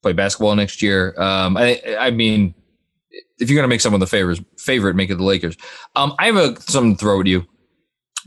[0.00, 2.54] play basketball next year, um, I, I mean,
[3.38, 5.56] if you're going to make someone the favors, favorite, make it the Lakers.
[5.96, 7.46] Um, I have a, something to throw at you.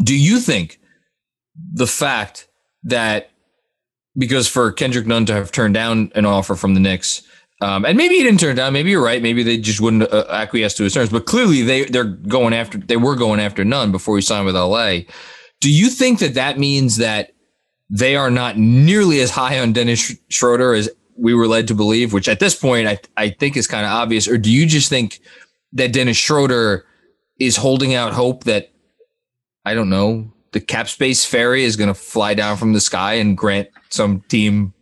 [0.04, 0.80] Do you think
[1.74, 2.48] the fact
[2.84, 3.32] that
[4.17, 7.24] because for Kendrick Nunn to have turned down an offer from the Knicks,
[7.62, 8.74] um, and maybe he didn't turn down.
[8.74, 9.21] Maybe you're right.
[9.21, 11.10] Maybe they just wouldn't uh, acquiesce to his terms.
[11.10, 12.78] But clearly, they they're going after.
[12.78, 15.00] They were going after Nunn before he signed with LA.
[15.62, 17.32] Do you think that that means that
[17.89, 22.13] they are not nearly as high on Dennis Schroeder as we were led to believe?
[22.13, 24.28] Which at this point, I I think is kind of obvious.
[24.28, 25.19] Or do you just think
[25.73, 26.86] that Dennis Schroeder
[27.39, 28.71] is holding out hope that
[29.65, 33.15] I don't know the cap space fairy is going to fly down from the sky
[33.15, 34.73] and grant some team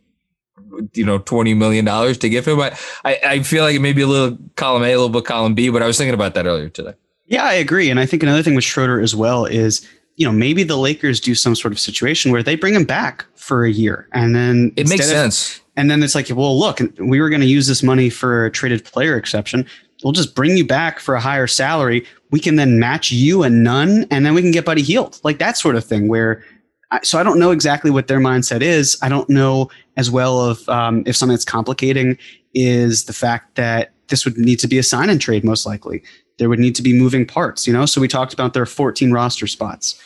[0.92, 2.60] you know, $20 million to give him.
[2.60, 5.54] I, I feel like it may be a little column A, a little bit column
[5.54, 6.94] B, but I was thinking about that earlier today.
[7.26, 7.90] Yeah, I agree.
[7.90, 11.20] And I think another thing with Schroeder as well is, you know, maybe the Lakers
[11.20, 14.72] do some sort of situation where they bring him back for a year and then
[14.76, 15.56] it makes sense.
[15.56, 18.46] Of, and then it's like, well, look, we were going to use this money for
[18.46, 19.66] a traded player exception.
[20.04, 22.06] We'll just bring you back for a higher salary.
[22.30, 25.38] We can then match you and Nunn, and then we can get Buddy Hield, Like
[25.38, 26.44] that sort of thing where
[27.02, 28.96] so I don't know exactly what their mindset is.
[29.02, 32.18] I don't know as well of um, if something that's complicating
[32.54, 36.02] is the fact that this would need to be a sign and trade most likely.
[36.38, 37.86] There would need to be moving parts, you know.
[37.86, 40.00] So we talked about there are 14 roster spots.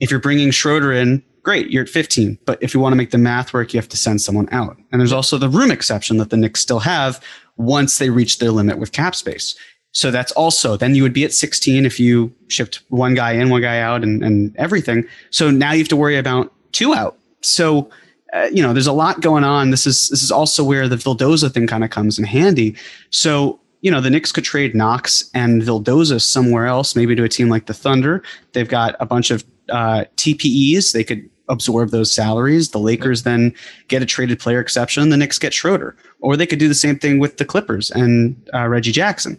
[0.00, 2.38] If you're bringing Schroeder in, great, you're at 15.
[2.44, 4.76] But if you want to make the math work, you have to send someone out.
[4.92, 7.22] And there's also the room exception that the Knicks still have
[7.56, 9.54] once they reach their limit with cap space.
[9.92, 13.48] So that's also, then you would be at 16 if you shipped one guy in,
[13.48, 15.06] one guy out, and, and everything.
[15.30, 17.16] So now you have to worry about two out.
[17.40, 17.88] So,
[18.34, 19.70] uh, you know, there's a lot going on.
[19.70, 22.76] This is, this is also where the Vildoza thing kind of comes in handy.
[23.10, 27.28] So, you know, the Knicks could trade Knox and Vildoza somewhere else, maybe to a
[27.28, 28.20] team like the Thunder.
[28.52, 30.92] They've got a bunch of uh, TPEs.
[30.92, 32.70] They could absorb those salaries.
[32.70, 33.54] The Lakers then
[33.86, 35.10] get a traded player exception.
[35.10, 35.94] The Knicks get Schroeder.
[36.20, 39.38] Or they could do the same thing with the Clippers and uh, Reggie Jackson.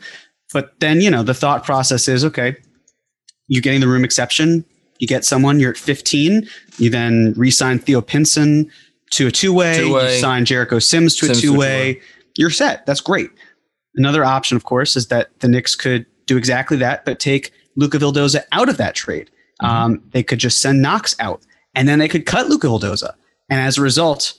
[0.53, 2.55] But then, you know, the thought process is okay,
[3.47, 4.63] you're getting the room exception.
[4.99, 6.47] You get someone, you're at 15.
[6.77, 8.71] You then re sign Theo Pinson
[9.11, 9.83] to a two way.
[9.83, 11.99] You sign Jericho Sims to Sims a two way.
[12.37, 12.85] You're set.
[12.85, 13.29] That's great.
[13.97, 17.97] Another option, of course, is that the Knicks could do exactly that, but take Luca
[17.97, 19.29] Vildoza out of that trade.
[19.61, 19.65] Mm-hmm.
[19.65, 21.41] Um, they could just send Knox out
[21.75, 23.13] and then they could cut Luca Vildoza.
[23.49, 24.37] And as a result,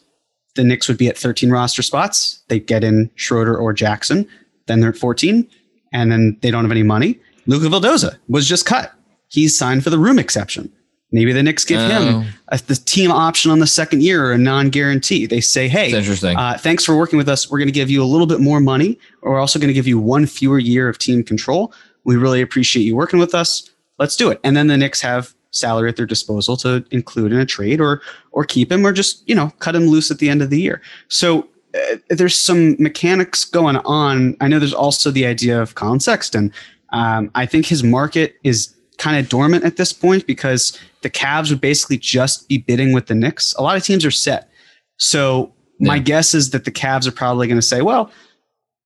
[0.54, 2.42] the Knicks would be at 13 roster spots.
[2.48, 4.28] They'd get in Schroeder or Jackson.
[4.66, 5.48] Then they're at 14
[5.92, 7.18] and then they don't have any money.
[7.46, 8.92] Luca Vildoza was just cut.
[9.28, 10.72] He's signed for the room exception.
[11.10, 12.26] Maybe the Knicks give him oh.
[12.48, 15.26] a, the team option on the second year or a non-guarantee.
[15.26, 15.90] They say, "Hey.
[16.36, 17.50] Uh, thanks for working with us.
[17.50, 18.98] We're going to give you a little bit more money.
[19.22, 21.72] We're also going to give you one fewer year of team control.
[22.04, 23.70] We really appreciate you working with us.
[23.98, 27.38] Let's do it." And then the Knicks have salary at their disposal to include in
[27.38, 30.28] a trade or or keep him or just you know cut him loose at the
[30.28, 30.82] end of the year.
[31.08, 34.36] So uh, there's some mechanics going on.
[34.40, 36.52] I know there's also the idea of Collin Sexton.
[36.92, 41.50] Um, I think his market is kind of dormant at this point because the Cavs
[41.50, 43.54] would basically just be bidding with the Knicks.
[43.54, 44.50] A lot of teams are set.
[44.98, 45.88] So yeah.
[45.88, 48.10] my guess is that the Cavs are probably going to say, well,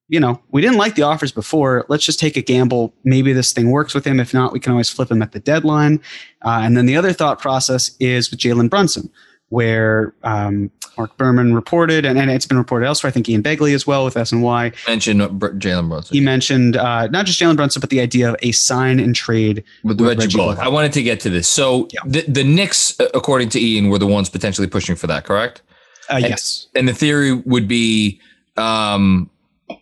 [0.08, 1.86] you know, we didn't like the offers before.
[1.88, 2.92] Let's just take a gamble.
[3.02, 4.20] Maybe this thing works with him.
[4.20, 6.00] If not, we can always flip him at the deadline.
[6.44, 9.10] Uh, and then the other thought process is with Jalen Brunson,
[9.52, 13.08] where um, Marc Berman reported, and, and it's been reported elsewhere.
[13.08, 16.14] I think Ian Begley as well with SNY mentioned Jalen Brunson.
[16.14, 19.62] He mentioned uh, not just Jalen Brunson, but the idea of a sign and trade
[19.84, 20.58] with, with Reggie, Reggie Bullock.
[20.58, 21.48] I wanted to get to this.
[21.48, 22.00] So yeah.
[22.06, 25.24] the the Knicks, uh, according to Ian, were the ones potentially pushing for that.
[25.24, 25.60] Correct?
[26.08, 26.68] Uh, and, yes.
[26.74, 28.22] And the theory would be,
[28.56, 29.28] um,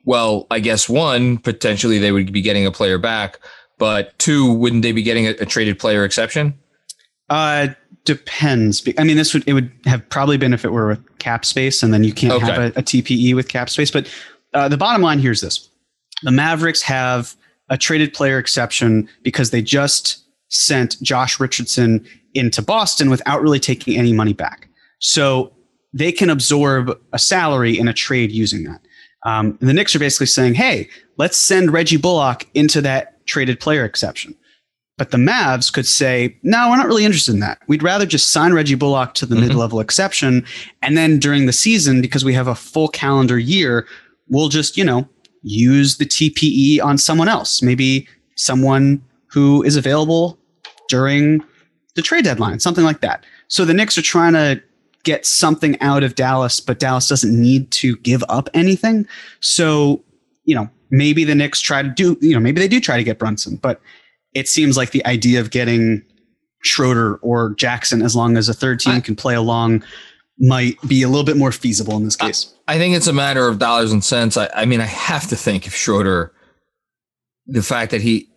[0.04, 3.38] well, I guess one potentially they would be getting a player back,
[3.78, 6.58] but two, wouldn't they be getting a, a traded player exception?
[7.28, 7.68] Uh,
[8.14, 8.82] depends.
[8.98, 11.80] I mean, this would it would have probably been if it were with cap space,
[11.80, 12.46] and then you can't okay.
[12.46, 13.88] have a, a, TPE with cap space.
[13.88, 14.12] But
[14.52, 15.68] uh, the bottom line here is this:
[16.24, 17.36] the Mavericks have
[17.68, 23.96] a traded player exception because they just sent Josh Richardson into Boston without really taking
[23.96, 24.68] any money back.
[24.98, 25.52] So
[25.92, 28.80] they can absorb a salary in a trade using that.
[29.24, 33.84] Um, the Knicks are basically saying, "Hey, let's send Reggie Bullock into that traded player
[33.84, 34.34] exception."
[35.00, 37.62] But the Mavs could say, no, we're not really interested in that.
[37.68, 39.46] We'd rather just sign Reggie Bullock to the mm-hmm.
[39.48, 40.44] mid level exception.
[40.82, 43.88] And then during the season, because we have a full calendar year,
[44.28, 45.08] we'll just, you know,
[45.42, 50.38] use the TPE on someone else, maybe someone who is available
[50.90, 51.42] during
[51.94, 53.24] the trade deadline, something like that.
[53.48, 54.62] So the Knicks are trying to
[55.04, 59.06] get something out of Dallas, but Dallas doesn't need to give up anything.
[59.40, 60.04] So,
[60.44, 63.02] you know, maybe the Knicks try to do, you know, maybe they do try to
[63.02, 63.80] get Brunson, but
[64.34, 66.02] it seems like the idea of getting
[66.62, 69.82] Schroeder or Jackson, as long as a third team I, can play along,
[70.38, 72.54] might be a little bit more feasible in this case.
[72.68, 74.36] I, I think it's a matter of dollars and cents.
[74.36, 76.32] I, I mean, I have to think if Schroeder,
[77.46, 78.28] the fact that he,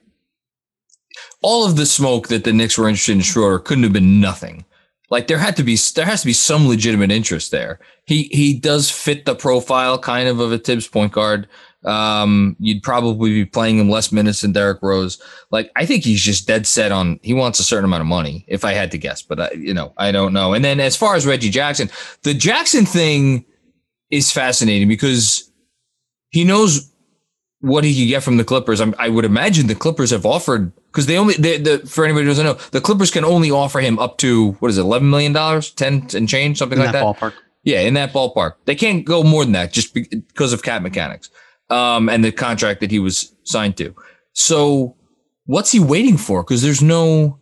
[1.41, 4.65] all of the smoke that the Knicks were interested in Schroeder couldn't have been nothing.
[5.09, 7.79] Like there had to be, there has to be some legitimate interest there.
[8.05, 11.47] He he does fit the profile kind of of a Thibs point guard.
[11.85, 15.21] Um, you'd probably be playing him less minutes than Derrick Rose.
[15.51, 18.45] Like, I think he's just dead set on he wants a certain amount of money,
[18.47, 20.53] if I had to guess, but I, you know, I don't know.
[20.53, 21.89] And then as far as Reggie Jackson,
[22.23, 23.45] the Jackson thing
[24.09, 25.51] is fascinating because
[26.29, 26.91] he knows
[27.59, 28.81] what he could get from the Clippers.
[28.81, 32.25] I'm, i would imagine the Clippers have offered because they only they, the for anybody
[32.25, 35.09] who doesn't know, the Clippers can only offer him up to what is it, eleven
[35.09, 37.03] million dollars, ten and change, something in like that.
[37.03, 37.17] that.
[37.17, 37.33] Ballpark.
[37.63, 38.55] Yeah, in that ballpark.
[38.65, 41.29] They can't go more than that just because of cap mechanics
[41.73, 43.95] um, and the contract that he was signed to.
[44.33, 44.95] So
[45.45, 46.43] what's he waiting for?
[46.43, 47.39] Because there's no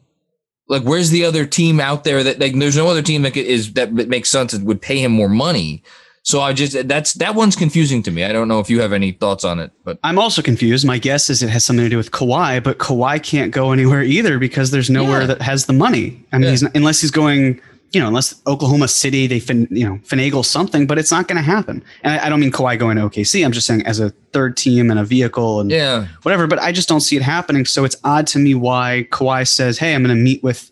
[0.67, 3.73] like, where's the other team out there that like, there's no other team that is
[3.73, 5.83] that makes sense that would pay him more money.
[6.23, 8.23] So I just that's that one's confusing to me.
[8.23, 10.85] I don't know if you have any thoughts on it, but I'm also confused.
[10.85, 14.03] My guess is it has something to do with Kawhi, but Kawhi can't go anywhere
[14.03, 15.27] either because there's nowhere yeah.
[15.27, 16.23] that has the money.
[16.31, 16.49] I mean, yeah.
[16.51, 17.59] he's not, unless he's going
[17.91, 21.37] you know, unless Oklahoma City they fin, you know finagle something, but it's not going
[21.37, 21.83] to happen.
[22.03, 23.43] And I, I, don't mean Kawhi going to OKC.
[23.43, 26.07] I'm just saying as a third team and a vehicle and yeah.
[26.23, 26.47] whatever.
[26.47, 27.65] But I just don't see it happening.
[27.65, 30.71] So it's odd to me why Kawhi says, "Hey, I'm going to meet with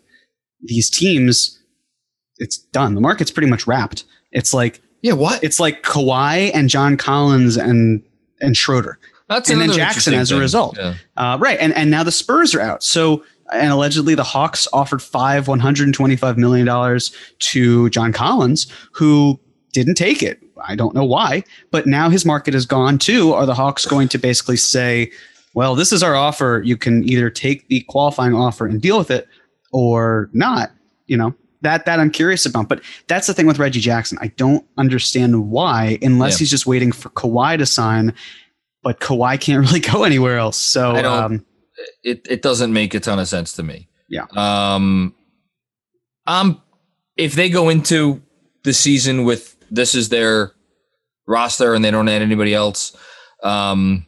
[0.62, 1.58] these teams."
[2.38, 2.94] It's done.
[2.94, 4.04] The market's pretty much wrapped.
[4.32, 5.42] It's like yeah, what?
[5.42, 8.02] It's like Kawhi and John Collins and
[8.40, 8.98] and Schroeder.
[9.28, 10.76] That's and then Jackson as a result.
[10.76, 10.94] Yeah.
[11.16, 11.58] Uh, right.
[11.60, 12.82] And and now the Spurs are out.
[12.82, 17.00] So and allegedly the Hawks offered five $125 million
[17.38, 19.38] to John Collins, who
[19.72, 20.40] didn't take it.
[20.62, 23.32] I don't know why, but now his market is gone too.
[23.32, 25.10] Are the Hawks going to basically say,
[25.54, 26.62] well, this is our offer.
[26.64, 29.26] You can either take the qualifying offer and deal with it
[29.72, 30.70] or not,
[31.06, 31.34] you know?
[31.62, 34.16] That that I'm curious about, but that's the thing with Reggie Jackson.
[34.22, 36.38] I don't understand why, unless yeah.
[36.38, 38.14] he's just waiting for Kawhi to sign,
[38.82, 40.56] but Kawhi can't really go anywhere else.
[40.56, 41.44] So um,
[42.02, 43.88] it, it doesn't make a ton of sense to me.
[44.08, 44.26] Yeah.
[44.36, 45.14] Um,
[46.26, 46.62] um,
[47.16, 48.22] if they go into
[48.64, 50.52] the season with this is their
[51.26, 52.96] roster and they don't add anybody else,
[53.42, 54.06] um,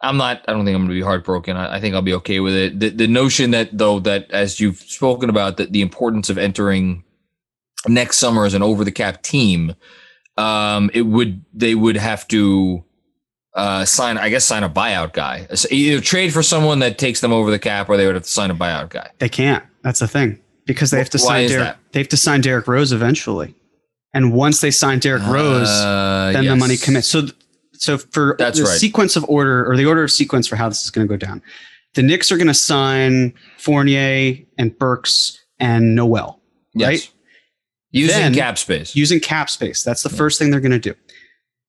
[0.00, 0.44] I'm not.
[0.46, 1.56] I don't think I'm going to be heartbroken.
[1.56, 2.78] I, I, think I'll be okay with it.
[2.78, 7.04] The, the notion that though that as you've spoken about that the importance of entering
[7.88, 9.74] next summer as an over the cap team,
[10.36, 12.83] um, it would they would have to
[13.54, 15.46] uh, sign, I guess, sign a buyout guy.
[15.70, 18.28] Either trade for someone that takes them over the cap, or they would have to
[18.28, 19.10] sign a buyout guy.
[19.18, 19.64] They can't.
[19.82, 20.40] That's the thing.
[20.66, 21.76] because they have to sign Derrick.
[21.92, 23.54] They have to sign Derrick Rose eventually,
[24.12, 26.52] and once they sign Derrick Rose, uh, then yes.
[26.52, 27.08] the money commits.
[27.08, 27.26] So,
[27.74, 28.78] so for That's the right.
[28.78, 31.16] sequence of order or the order of sequence for how this is going to go
[31.16, 31.42] down,
[31.94, 36.40] the Knicks are going to sign Fournier and Burks and Noel,
[36.74, 36.88] yes.
[36.88, 37.10] right?
[37.90, 38.96] Using then, cap space.
[38.96, 39.84] Using cap space.
[39.84, 40.16] That's the yeah.
[40.16, 40.94] first thing they're going to do.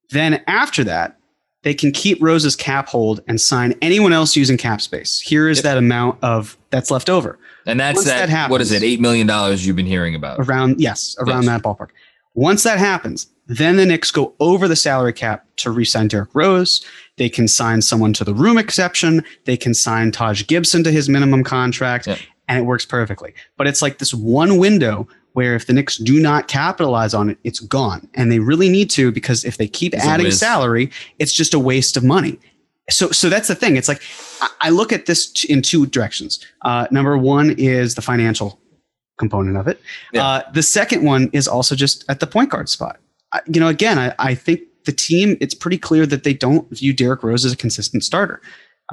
[0.10, 1.20] Then after that,
[1.66, 5.20] they can keep Rose's cap hold and sign anyone else using cap space.
[5.20, 5.63] Here is yep.
[5.63, 7.39] that amount of that's left over.
[7.66, 8.84] And that's that, that happens, what is it?
[8.84, 10.39] Eight million dollars you've been hearing about.
[10.39, 11.47] Around yes, around yes.
[11.47, 11.89] that ballpark.
[12.36, 16.86] Once that happens, then the Knicks go over the salary cap to re-sign Derrick Rose.
[17.18, 19.24] They can sign someone to the room exception.
[19.45, 23.34] They can sign Taj Gibson to his minimum contract, and it works perfectly.
[23.57, 27.38] But it's like this one window where if the Knicks do not capitalize on it,
[27.44, 28.08] it's gone.
[28.14, 31.60] And they really need to because if they keep it's adding salary, it's just a
[31.60, 32.40] waste of money.
[32.90, 33.76] So, so that's the thing.
[33.76, 34.02] It's like
[34.62, 36.40] I look at this in two directions.
[36.62, 38.60] Uh, number one is the financial
[39.18, 39.82] component of it.
[40.14, 40.26] Yeah.
[40.26, 42.98] Uh, the second one is also just at the point guard spot.
[43.34, 45.36] I, you know, again, I, I, think the team.
[45.42, 48.42] It's pretty clear that they don't view Derrick Rose as a consistent starter.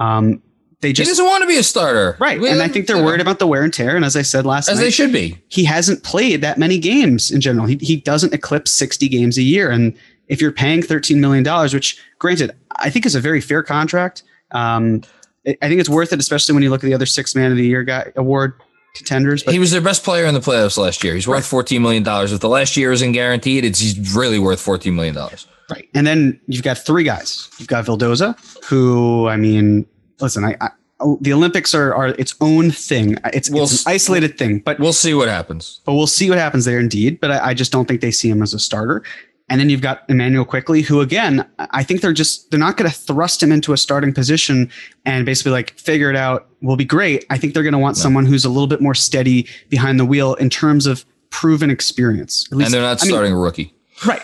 [0.01, 0.43] Um,
[0.83, 2.41] they just he doesn't want to be a starter, right?
[2.41, 3.97] We and I think they're worried about the wear and tear.
[3.97, 5.41] And as I said last as night, they should be.
[5.49, 7.67] He hasn't played that many games in general.
[7.67, 9.71] He he doesn't eclipse sixty games a year.
[9.71, 13.63] And if you're paying thirteen million dollars, which granted I think is a very fair
[13.63, 15.03] contract, um,
[15.47, 17.57] I think it's worth it, especially when you look at the other six man of
[17.57, 18.55] the year guy award
[18.97, 19.43] contenders.
[19.45, 21.15] But he was their best player in the playoffs last year.
[21.15, 22.33] He's worth fourteen million dollars.
[22.33, 25.47] If the last year isn't guaranteed, it's he's really worth fourteen million dollars.
[25.71, 27.49] Right, and then you've got three guys.
[27.59, 29.87] You've got Vildoza, who I mean,
[30.23, 30.71] listen, I, I
[31.01, 33.17] oh, the Olympics are, are its own thing.
[33.33, 35.81] It's, we'll, it's an isolated thing, but we'll see what happens.
[35.85, 37.21] But we'll see what happens there, indeed.
[37.21, 39.03] But I, I just don't think they see him as a starter.
[39.49, 42.91] And then you've got Immanuel Quickley, who again, I think they're just they're not going
[42.91, 44.71] to thrust him into a starting position
[45.05, 47.27] and basically like figure it out will be great.
[47.29, 48.03] I think they're going to want no.
[48.03, 52.51] someone who's a little bit more steady behind the wheel in terms of proven experience.
[52.51, 53.75] Least, and they're not starting mean, a rookie,
[54.07, 54.23] right?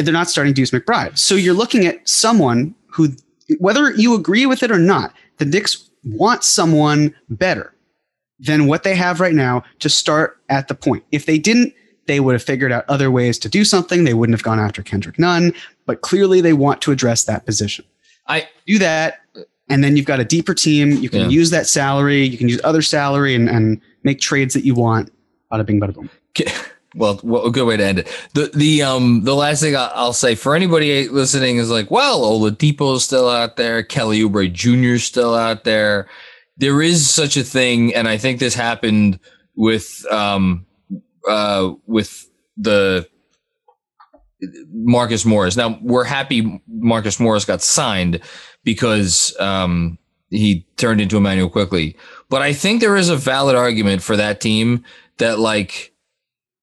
[0.00, 1.18] They're not starting Deuce McBride.
[1.18, 3.10] So you're looking at someone who,
[3.58, 7.74] whether you agree with it or not, the Knicks want someone better
[8.38, 11.04] than what they have right now to start at the point.
[11.12, 11.72] If they didn't,
[12.06, 14.04] they would have figured out other ways to do something.
[14.04, 15.54] They wouldn't have gone after Kendrick Nunn,
[15.86, 17.84] but clearly they want to address that position.
[18.26, 19.20] I do that,
[19.68, 20.92] and then you've got a deeper team.
[20.92, 21.28] You can yeah.
[21.28, 25.12] use that salary, you can use other salary, and, and make trades that you want.
[25.50, 26.10] Bada bing, bada boom.
[26.94, 28.08] Well, a good way to end it.
[28.34, 32.96] The the um the last thing I'll say for anybody listening is like, well, Oladipo
[32.96, 34.94] is still out there, Kelly Oubre Jr.
[34.94, 36.08] is still out there.
[36.56, 39.18] There is such a thing, and I think this happened
[39.56, 40.66] with um
[41.28, 43.08] uh with the
[44.72, 45.56] Marcus Morris.
[45.56, 48.20] Now we're happy Marcus Morris got signed
[48.62, 49.98] because um
[50.30, 51.96] he turned into Immanuel Quickley,
[52.28, 54.84] but I think there is a valid argument for that team
[55.18, 55.93] that like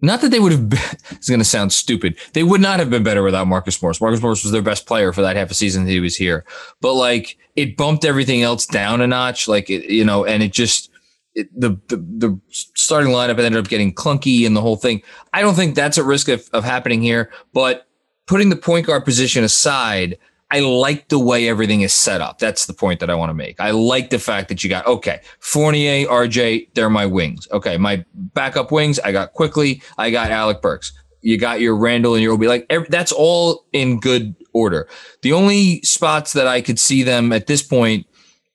[0.01, 0.79] not that they would have been,
[1.11, 2.17] it's going to sound stupid.
[2.33, 4.01] They would not have been better without Marcus Morris.
[4.01, 6.45] Marcus Morris was their best player for that half a season that he was here.
[6.81, 9.47] But like it bumped everything else down a notch.
[9.47, 10.89] Like, it, you know, and it just,
[11.35, 15.01] it, the, the, the starting lineup ended up getting clunky and the whole thing.
[15.33, 17.87] I don't think that's a risk of, of happening here, but
[18.27, 20.17] putting the point guard position aside,
[20.51, 22.39] I like the way everything is set up.
[22.39, 23.59] That's the point that I want to make.
[23.61, 27.47] I like the fact that you got, okay, Fournier, RJ, they're my wings.
[27.53, 29.81] Okay, my backup wings, I got Quickley.
[29.97, 30.91] I got Alec Burks.
[31.21, 32.47] You got your Randle and your Obi.
[32.47, 34.89] Like, every, that's all in good order.
[35.21, 38.05] The only spots that I could see them at this point,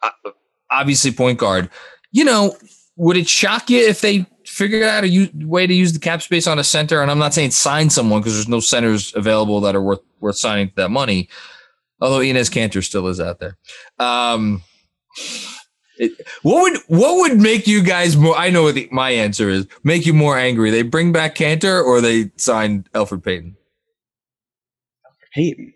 [0.03, 0.11] uh,
[0.71, 1.71] obviously point guard,
[2.13, 2.55] you know,
[2.97, 6.21] would it shock you if they figured out a u- way to use the cap
[6.21, 7.01] space on a center?
[7.01, 10.37] And I'm not saying sign someone because there's no centers available that are worth worth
[10.37, 11.29] signing that money.
[12.01, 13.57] Although Enes Kanter still is out there.
[13.99, 14.63] Um,
[15.99, 18.37] it, what would what would make you guys more?
[18.37, 19.67] I know what the, my answer is.
[19.83, 20.71] Make you more angry?
[20.71, 23.57] They bring back Kanter or they sign Elfrid Payton?
[25.07, 25.73] Elfrid Payton.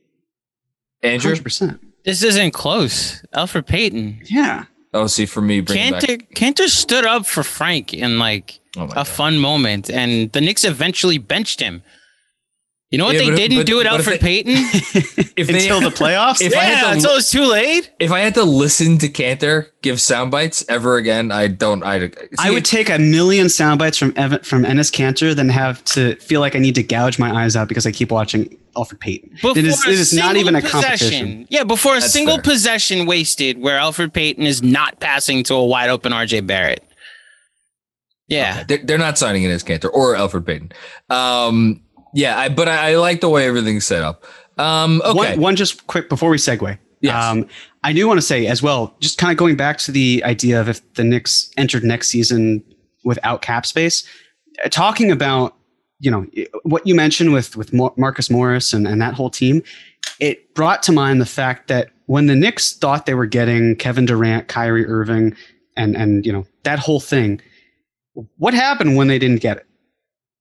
[1.02, 1.80] Andrew, percent.
[2.04, 3.22] This isn't close.
[3.34, 4.20] Elfrid Payton.
[4.24, 4.64] Yeah.
[4.92, 8.88] Oh, see, for me, Kanter, back- Kanter stood up for Frank in like oh a
[8.88, 9.08] God.
[9.08, 11.82] fun moment, and the Knicks eventually benched him.
[12.90, 14.52] You know what yeah, they didn't but, do it Elfrid Payton
[15.36, 16.42] if they, until the playoffs.
[16.42, 17.92] If yeah, I had to, until it's too late.
[18.00, 21.84] If I had to listen to Kanter give sound bites ever again, I don't.
[21.84, 25.48] I see, I would take a million sound bites from Evan, from Enes Kanter than
[25.50, 28.58] have to feel like I need to gouge my eyes out because I keep watching
[28.74, 29.30] Elfrid Payton.
[29.34, 31.46] Before it is, it is not even a competition.
[31.48, 32.42] Yeah, before a That's single fair.
[32.42, 36.84] possession wasted where Elfrid Payton is not passing to a wide open RJ Barrett.
[38.26, 38.64] Yeah, okay.
[38.66, 40.72] they're, they're, not signing Enes Kanter or Elfrid Payton.
[41.08, 41.82] Um,
[42.14, 44.24] yeah, I, but I, I, like the way everything's set up.
[44.58, 45.32] Um, okay.
[45.32, 46.78] One, one, just quick before we segue.
[47.00, 47.24] Yes.
[47.24, 47.46] Um,
[47.82, 50.60] I do want to say as well, just kind of going back to the idea
[50.60, 52.62] of if the Knicks entered next season
[53.04, 54.06] without cap space.
[54.64, 55.56] Uh, talking about
[55.98, 56.26] you know
[56.62, 59.62] what you mentioned with with Marcus Morris and, and that whole team,
[60.18, 64.04] it brought to mind the fact that when the Knicks thought they were getting Kevin
[64.04, 65.36] Durant, Kyrie Irving,
[65.76, 67.40] and and you know that whole thing,
[68.36, 69.66] what happened when they didn't get it?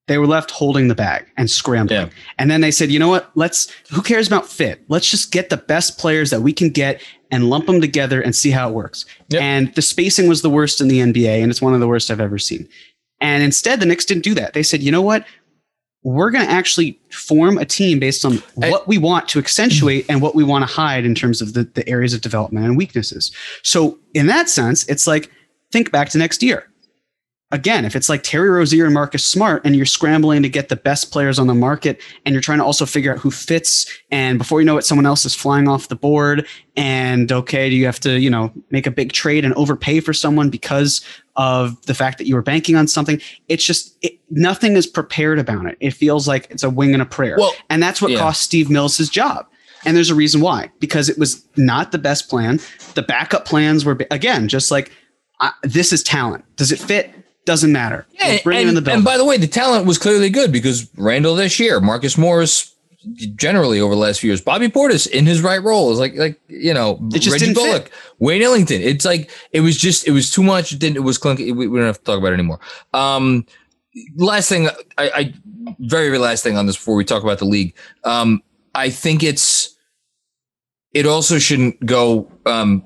[0.10, 2.08] They were left holding the bag and scrambling.
[2.08, 2.10] Yeah.
[2.40, 3.30] And then they said, you know what?
[3.36, 4.84] Let's, who cares about fit?
[4.88, 7.00] Let's just get the best players that we can get
[7.30, 9.06] and lump them together and see how it works.
[9.30, 9.40] Yep.
[9.40, 12.10] And the spacing was the worst in the NBA, and it's one of the worst
[12.10, 12.68] I've ever seen.
[13.22, 14.54] And instead, the Knicks didn't do that.
[14.54, 15.28] They said, you know what?
[16.02, 20.24] We're going to actually form a team based on what we want to accentuate and
[20.24, 23.32] what we want to hide in terms of the, the areas of development and weaknesses.
[23.62, 25.30] So, in that sense, it's like,
[25.72, 26.69] think back to next year
[27.52, 30.76] again, if it's like Terry Rozier and Marcus Smart and you're scrambling to get the
[30.76, 34.38] best players on the market and you're trying to also figure out who fits and
[34.38, 36.48] before you know it, someone else is flying off the board
[36.78, 40.14] and okay, do you have to, you know, make a big trade and overpay for
[40.14, 41.02] someone because
[41.36, 43.20] of the fact that you were banking on something?
[43.48, 45.78] It's just, it, nothing is prepared about it.
[45.80, 47.36] It feels like it's a wing and a prayer.
[47.38, 48.20] Well, and that's what yeah.
[48.20, 49.48] cost Steve Mills his job.
[49.86, 52.60] And there's a reason why, because it was not the best plan.
[52.96, 54.92] The backup plans were, again, just like,
[55.40, 56.44] uh, this is talent.
[56.58, 57.14] Does it fit?
[57.50, 58.06] Doesn't matter.
[58.12, 60.52] Yeah, bring and, him in the And by the way, the talent was clearly good
[60.52, 62.76] because Randle this year, Marcus Morris
[63.34, 66.40] generally over the last few years, Bobby Portis in his right role is like like
[66.48, 67.94] you know it just Reggie Bullock, fit.
[68.20, 68.84] Wayne Ellington.
[68.84, 70.72] It's like it was just it was too much.
[70.72, 71.52] It didn't it was clunky.
[71.56, 72.60] We, we don't have to talk about it anymore.
[72.94, 73.48] Um,
[74.16, 74.68] last thing,
[75.00, 75.34] I, I
[75.80, 77.76] very very last thing on this before we talk about the league.
[78.04, 78.44] Um,
[78.76, 79.76] I think it's
[80.94, 82.84] it also shouldn't go um,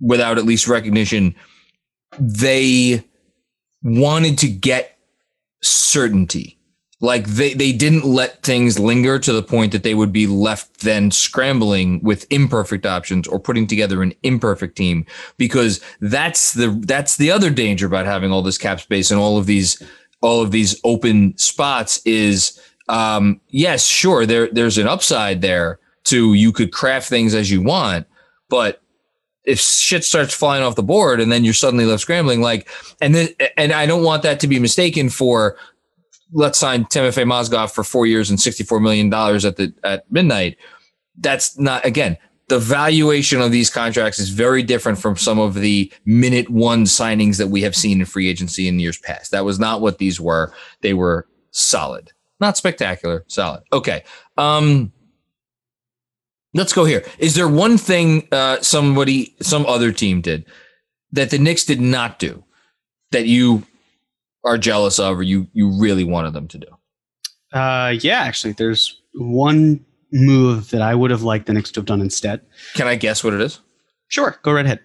[0.00, 1.34] without at least recognition.
[2.18, 3.04] They
[3.84, 4.98] wanted to get
[5.62, 6.58] certainty.
[7.00, 10.80] Like they, they didn't let things linger to the point that they would be left
[10.80, 15.04] then scrambling with imperfect options or putting together an imperfect team
[15.36, 19.36] because that's the that's the other danger about having all this cap space and all
[19.36, 19.82] of these
[20.22, 22.58] all of these open spots is
[22.88, 27.62] um, yes, sure, there there's an upside there to you could craft things as you
[27.62, 28.06] want,
[28.48, 28.82] but
[29.44, 32.68] if shit starts flying off the board and then you're suddenly left scrambling, like,
[33.00, 35.56] and then, and I don't want that to be mistaken for
[36.32, 40.56] let's sign Timofey Mozgov for four years and $64 million at the, at midnight.
[41.18, 42.16] That's not, again,
[42.48, 47.38] the valuation of these contracts is very different from some of the minute one signings
[47.38, 49.30] that we have seen in free agency in years past.
[49.30, 50.52] That was not what these were.
[50.80, 53.62] They were solid, not spectacular, solid.
[53.72, 54.04] Okay.
[54.36, 54.92] Um,
[56.54, 57.04] Let's go here.
[57.18, 60.46] Is there one thing uh, somebody, some other team did
[61.12, 62.44] that the Knicks did not do
[63.10, 63.64] that you
[64.44, 66.66] are jealous of, or you you really wanted them to do?
[67.52, 71.86] Uh, yeah, actually, there's one move that I would have liked the Knicks to have
[71.86, 72.40] done instead.
[72.74, 73.60] Can I guess what it is?
[74.08, 74.80] Sure, go right ahead.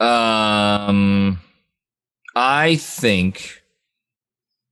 [0.00, 1.40] Um,
[2.34, 3.62] I think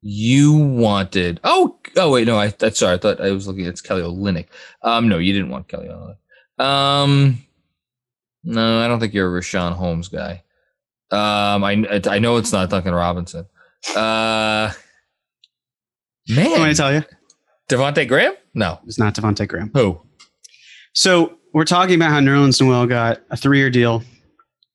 [0.07, 1.41] you wanted.
[1.45, 2.49] Oh, oh wait, no, I.
[2.49, 2.95] That's sorry.
[2.95, 4.49] I thought I was looking at Kelly Olynyk.
[4.83, 6.63] Um, no, you didn't want Kelly Olynyk.
[6.63, 7.39] Um,
[8.45, 10.43] no, I don't think you're a Richaun Holmes guy.
[11.11, 13.47] Um, I I know it's not Duncan Robinson.
[13.97, 14.73] Uh,
[16.29, 17.03] man, want to tell you,
[17.71, 18.35] Devonte Graham?
[18.53, 19.71] No, it's not Devonte Graham.
[19.73, 20.01] Who?
[20.93, 24.03] So we're talking about how Nerlens Noel got a three-year deal,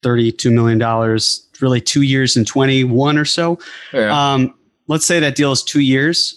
[0.02, 3.60] thirty-two million dollars, really two years and twenty-one or so.
[3.94, 4.34] Yeah.
[4.34, 4.56] Um,
[4.90, 6.36] let's say that deal is two years.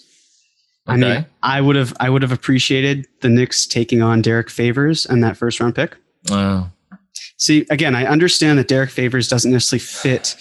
[0.87, 0.95] Okay.
[0.95, 5.05] I mean, I would have I would have appreciated the Knicks taking on Derrick Favors
[5.05, 5.97] and that first round pick.
[6.29, 6.71] Wow.
[7.37, 10.35] See, again, I understand that Derrick Favors doesn't necessarily fit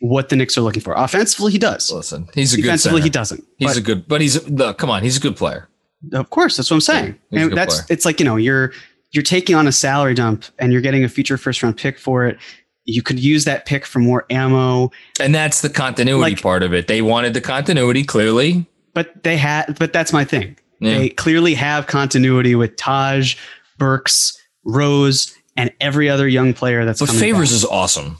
[0.00, 0.94] what the Knicks are looking for.
[0.94, 1.90] Offensively, he does.
[1.90, 2.62] Listen, he's a good.
[2.62, 3.44] Defensively, he doesn't.
[3.58, 4.78] He's a good, but he's look.
[4.78, 5.68] Come on, he's a good player.
[6.12, 7.18] Of course, that's what I'm saying.
[7.30, 7.86] Yeah, and that's player.
[7.90, 8.72] it's like you know you're
[9.10, 12.24] you're taking on a salary dump and you're getting a future first round pick for
[12.26, 12.38] it
[12.88, 14.90] you could use that pick for more ammo.
[15.20, 16.88] And that's the continuity like, part of it.
[16.88, 18.66] They wanted the continuity clearly.
[18.94, 20.56] But they had but that's my thing.
[20.80, 20.98] Yeah.
[20.98, 23.36] They clearly have continuity with Taj,
[23.76, 27.56] Burks, Rose, and every other young player that's But Favors back.
[27.56, 28.18] is awesome.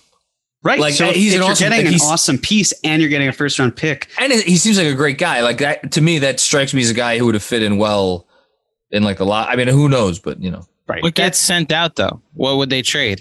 [0.62, 0.78] Right.
[0.78, 3.28] Like so uh, he's if you're awesome, getting like an awesome piece and you're getting
[3.28, 4.08] a first round pick.
[4.20, 5.40] And he seems like a great guy.
[5.40, 7.78] Like that to me, that strikes me as a guy who would have fit in
[7.78, 8.26] well
[8.90, 9.48] in like a lot.
[9.48, 10.66] I mean, who knows, but you know.
[10.86, 11.02] Right.
[11.02, 12.20] What gets sent out though?
[12.34, 13.20] What would they trade?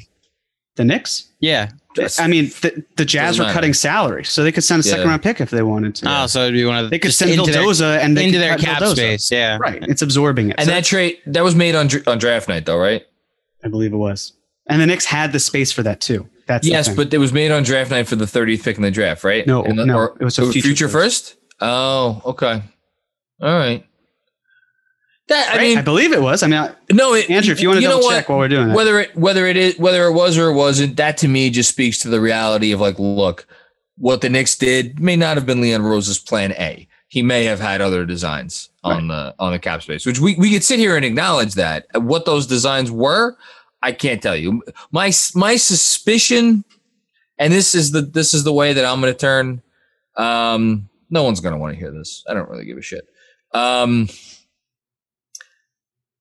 [0.76, 1.27] The Knicks?
[1.40, 1.72] Yeah.
[2.20, 4.94] I mean, the, the Jazz were cutting salary, so they could send a yeah.
[4.94, 6.06] second round pick if they wanted to.
[6.08, 8.58] Oh, so it'd be one of the, they could send Vildoza and they into their
[8.58, 8.92] cap Vildoza.
[8.96, 9.32] space.
[9.32, 9.84] Yeah, right.
[9.84, 10.56] It's absorbing it.
[10.60, 13.04] And so that trade that was made on on draft night, though, right?
[13.64, 14.34] I believe it was.
[14.68, 16.30] And the Knicks had the space for that too.
[16.46, 18.92] That's yes, but it was made on draft night for the 30th pick in the
[18.92, 19.46] draft, right?
[19.46, 21.32] No, the, no, or, it was a future, future first.
[21.32, 21.40] first.
[21.60, 22.62] Oh, okay.
[23.42, 23.86] All right.
[25.30, 26.42] That I mean, I believe it was.
[26.42, 28.76] I mean, no, it, Andrew, if you want to double check while we're doing that,
[28.76, 31.70] whether it whether it is whether it was or it wasn't, that to me just
[31.70, 33.46] speaks to the reality of like, look,
[33.98, 36.88] what the Knicks did may not have been Leon Rose's plan A.
[37.10, 39.36] He may have had other designs on right.
[39.38, 41.88] the on the cap space, which we, we could sit here and acknowledge that.
[41.94, 43.38] What those designs were,
[43.82, 44.64] I can't tell you.
[44.92, 46.64] My my suspicion,
[47.38, 49.62] and this is the this is the way that I'm going to turn.
[50.16, 52.24] Um, no one's going to want to hear this.
[52.30, 53.08] I don't really give a shit.
[53.54, 54.10] Um,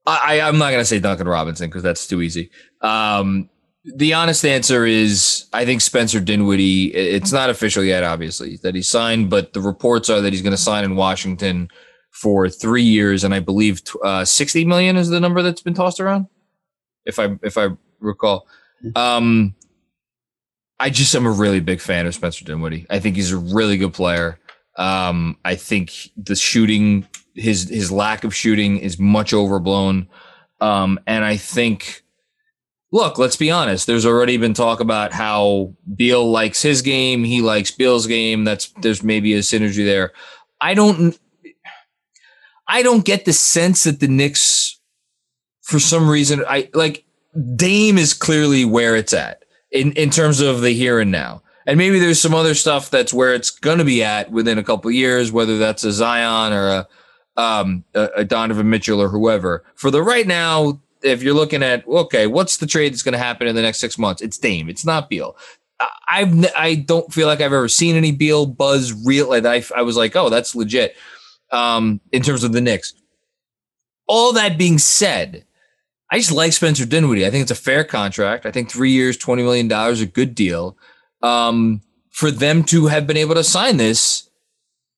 [0.06, 2.50] I, I'm not going to say Duncan Robinson because that's too easy.
[2.80, 3.50] Um,
[3.84, 8.82] the honest answer is I think Spencer Dinwiddie, it's not official yet, obviously, that he
[8.82, 11.68] signed, but the reports are that he's going to sign in Washington
[12.10, 13.24] for three years.
[13.24, 16.26] And I believe uh, 60 million is the number that's been tossed around,
[17.04, 17.68] if I, if I
[18.00, 18.46] recall.
[18.94, 19.54] Um,
[20.78, 22.86] I just am a really big fan of Spencer Dinwiddie.
[22.90, 24.38] I think he's a really good player.
[24.76, 30.08] Um, I think the shooting, his his lack of shooting is much overblown.
[30.60, 32.02] Um, and I think
[32.92, 33.86] look, let's be honest.
[33.86, 38.44] There's already been talk about how Beal likes his game, he likes Beal's game.
[38.44, 40.12] That's there's maybe a synergy there.
[40.60, 41.18] I don't
[42.68, 44.80] I don't get the sense that the Knicks
[45.62, 47.04] for some reason I like
[47.54, 51.42] Dame is clearly where it's at in in terms of the here and now.
[51.68, 54.62] And maybe there's some other stuff that's where it's going to be at within a
[54.62, 56.88] couple years, whether that's a Zion or a
[57.36, 59.64] um, a, Donovan Mitchell or whoever.
[59.74, 63.18] For the right now, if you're looking at okay, what's the trade that's going to
[63.18, 64.22] happen in the next six months?
[64.22, 64.68] It's Dame.
[64.68, 65.36] It's not Beal.
[66.08, 69.28] I've I don't feel like I've ever seen any Beal buzz real.
[69.28, 70.96] Like I, I was like, oh, that's legit.
[71.52, 72.94] Um, in terms of the Knicks.
[74.08, 75.44] All that being said,
[76.10, 77.26] I just like Spencer Dinwiddie.
[77.26, 78.46] I think it's a fair contract.
[78.46, 80.76] I think three years, twenty million dollars, a good deal.
[81.22, 84.30] Um, for them to have been able to sign this,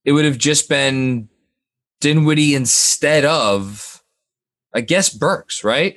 [0.05, 1.29] it would have just been
[2.01, 4.03] Dinwiddie instead of
[4.75, 5.97] I guess Burks, right?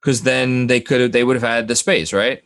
[0.00, 2.42] Because then they could have they would have had the space, right?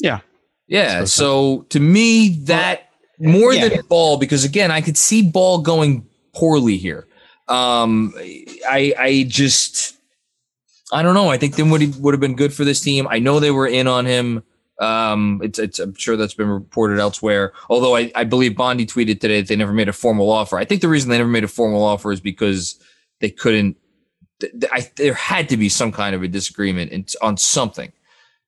[0.00, 0.20] Yeah.
[0.66, 1.04] Yeah.
[1.04, 3.68] So to me, that more yeah.
[3.68, 7.06] than ball, because again, I could see ball going poorly here.
[7.48, 9.96] Um, I I just
[10.92, 11.28] I don't know.
[11.28, 13.06] I think Dinwiddie would have been good for this team.
[13.08, 14.42] I know they were in on him.
[14.80, 17.52] Um, it's, it's I'm sure that's been reported elsewhere.
[17.70, 20.58] Although I, I believe Bondy tweeted today that they never made a formal offer.
[20.58, 22.80] I think the reason they never made a formal offer is because
[23.20, 23.76] they couldn't
[24.72, 27.92] I, there had to be some kind of a disagreement in, on something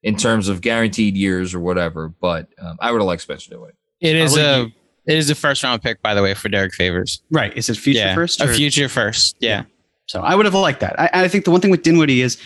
[0.02, 2.08] in terms of guaranteed years or whatever.
[2.08, 3.76] But um, I would have liked Spencer to Dinwiddie.
[4.00, 4.72] It is a you.
[5.06, 7.22] it is the first round pick, by the way, for Derrick Favors.
[7.30, 7.56] Right?
[7.56, 8.40] Is it future yeah, first?
[8.40, 8.50] Or?
[8.50, 9.36] A future first.
[9.40, 9.48] Yeah.
[9.48, 9.64] yeah.
[10.06, 10.98] So I would have liked that.
[11.00, 12.40] I, I think the one thing with Dinwiddie is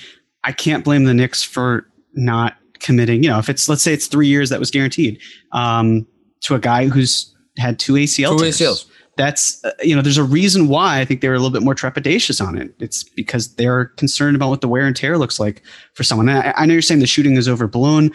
[0.45, 3.22] I can't blame the Knicks for not committing.
[3.22, 5.20] You know, if it's let's say it's three years that was guaranteed
[5.53, 6.07] um,
[6.41, 8.39] to a guy who's had two ACL.
[8.39, 8.87] Two ACLs
[9.20, 11.62] that's uh, you know there's a reason why I think they were a little bit
[11.62, 12.74] more trepidatious on it.
[12.78, 15.62] It's because they're concerned about what the wear and tear looks like
[15.95, 16.28] for someone.
[16.28, 18.12] I, I, know you're saying the shooting is overblown.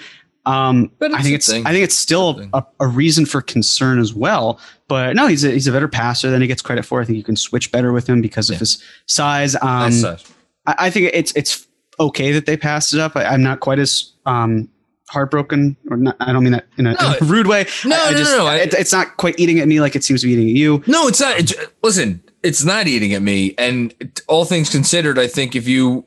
[0.48, 1.66] Um, but I think it's thing.
[1.66, 4.60] I think it's still a, a, reason for concern as well.
[4.88, 7.02] But no, he's a, he's a better passer than he gets credit for.
[7.02, 8.56] I think you can switch better with him because yeah.
[8.56, 9.56] of his size.
[9.56, 10.34] Um, nice size.
[10.68, 11.68] I, I, think it's it's
[12.00, 13.16] okay that they passed it up.
[13.16, 14.70] I, am not quite as um,
[15.10, 17.66] heartbroken or not, I don't mean that in a, no, in a rude way.
[17.86, 18.52] No, I, I no, just, no, no.
[18.52, 20.84] It, it's not quite eating at me like it seems to be eating at you.
[20.88, 21.54] No, it's not.
[21.84, 23.56] Listen, it's not eating at me.
[23.58, 23.94] And
[24.28, 26.06] all things considered, I think if you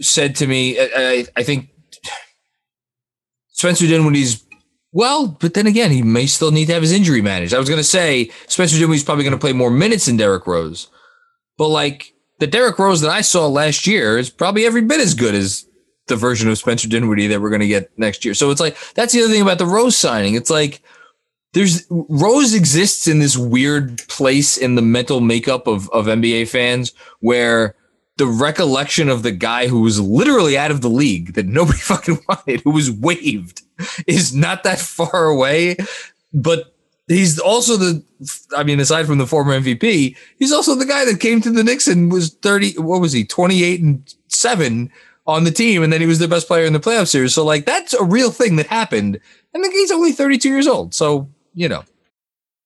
[0.00, 1.70] said to me, I, I think
[3.50, 4.44] Spencer Dinwiddie's
[4.92, 7.52] well, but then again, he may still need to have his injury managed.
[7.52, 10.46] I was going to say Spencer Dinwiddie's probably going to play more minutes than Derrick
[10.46, 10.88] Rose,
[11.58, 12.13] but like
[12.44, 15.66] the Derrick Rose that I saw last year is probably every bit as good as
[16.08, 18.34] the version of Spencer Dinwiddie that we're going to get next year.
[18.34, 20.34] So it's like that's the other thing about the Rose signing.
[20.34, 20.82] It's like
[21.54, 26.92] there's Rose exists in this weird place in the mental makeup of of NBA fans
[27.20, 27.76] where
[28.18, 32.18] the recollection of the guy who was literally out of the league that nobody fucking
[32.28, 33.62] wanted, who was waived,
[34.06, 35.78] is not that far away.
[36.34, 36.73] But
[37.08, 38.02] he's also the,
[38.56, 41.64] I mean, aside from the former MVP, he's also the guy that came to the
[41.64, 44.90] Knicks and was 30, what was he, 28 and seven
[45.26, 47.34] on the team, and then he was the best player in the playoff series.
[47.34, 49.18] So like that's a real thing that happened,
[49.54, 50.94] and the he's only 32 years old.
[50.94, 51.84] So you know.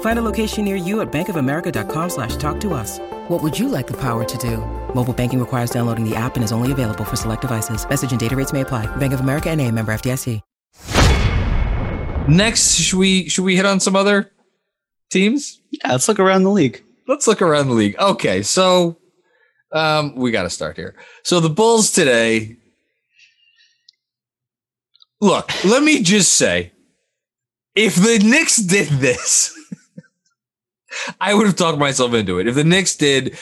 [0.00, 2.98] Find a location near you at bankofamerica.com slash talk to us.
[3.28, 4.58] What would you like the power to do?
[4.94, 7.86] Mobile banking requires downloading the app and is only available for select devices.
[7.86, 8.86] Message and data rates may apply.
[8.96, 10.40] Bank of America and a member FDIC.
[12.28, 14.32] Next, should we should we hit on some other
[15.10, 15.60] teams?
[15.70, 16.82] Yeah, let's look around the league.
[17.06, 17.96] Let's look around the league.
[18.00, 18.96] Okay, so
[19.72, 20.96] um, we got to start here.
[21.22, 22.56] So the Bulls today.
[25.20, 26.72] Look, let me just say,
[27.74, 29.56] if the Knicks did this,
[31.20, 32.46] I would have talked myself into it.
[32.46, 33.36] If the Knicks did,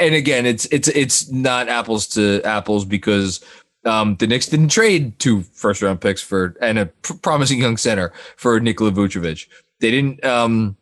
[0.00, 3.44] and again, it's it's it's not apples to apples because
[3.84, 7.76] um, the Knicks didn't trade two first round picks for and a pr- promising young
[7.76, 9.46] center for Nikola Vucevic.
[9.80, 10.76] They didn't, um,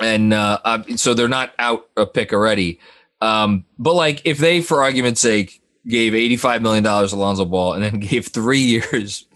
[0.00, 2.80] and uh, uh, so they're not out a pick already.
[3.20, 7.44] Um, but like, if they, for argument's sake, gave eighty five million dollars to Lonzo
[7.44, 9.26] Ball and then gave three years,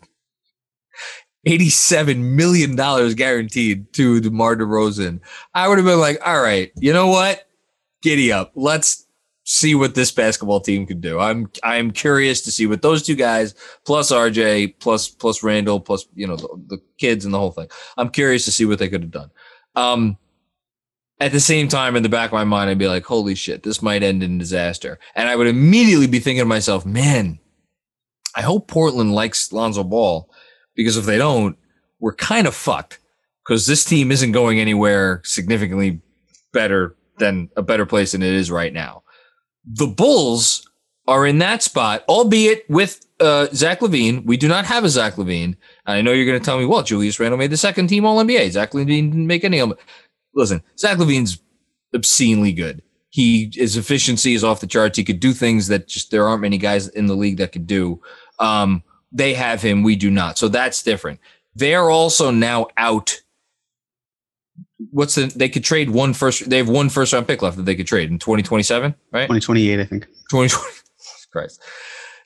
[1.47, 5.21] eighty seven million dollars guaranteed to DeMar DeRozan,
[5.55, 7.49] I would have been like, all right, you know what,
[8.03, 9.07] giddy up, let's
[9.45, 11.19] see what this basketball team could do.
[11.21, 16.07] I'm I'm curious to see what those two guys plus RJ plus plus Randall plus
[16.15, 17.69] you know the, the kids and the whole thing.
[17.97, 19.31] I'm curious to see what they could have done.
[19.77, 20.19] Um,
[21.19, 23.63] at the same time, in the back of my mind, I'd be like, "Holy shit,
[23.63, 27.39] this might end in disaster," and I would immediately be thinking to myself, "Man,
[28.35, 30.29] I hope Portland likes Lonzo Ball
[30.77, 31.57] because if they don't,
[31.99, 33.01] we're kind of fucked
[33.45, 36.01] because this team isn't going anywhere significantly
[36.53, 39.03] better than a better place than it is right now."
[39.67, 40.69] the Bulls
[41.09, 44.25] are in that spot, albeit with uh, Zach LaVine.
[44.25, 45.57] We do not have a Zach LaVine.
[45.87, 48.23] I know you're going to tell me, well, Julius Randle made the second team All
[48.23, 48.51] NBA.
[48.51, 49.63] Zach LaVine didn't make any.
[50.35, 51.41] Listen, Zach LaVine's
[51.95, 52.83] obscenely good.
[53.11, 54.99] He his efficiency is off the charts.
[54.99, 57.67] He could do things that just there aren't many guys in the league that could
[57.67, 58.01] do.
[58.39, 58.83] Um,
[59.17, 59.83] they have him.
[59.83, 60.39] We do not.
[60.39, 61.21] So that's different.
[61.55, 63.21] They're also now out.
[64.91, 67.63] What's the they could trade one first they have one first round pick left that
[67.63, 69.23] they could trade in 2027 right?
[69.23, 70.05] 2028 i think.
[70.31, 70.81] 2020
[71.33, 71.63] christ.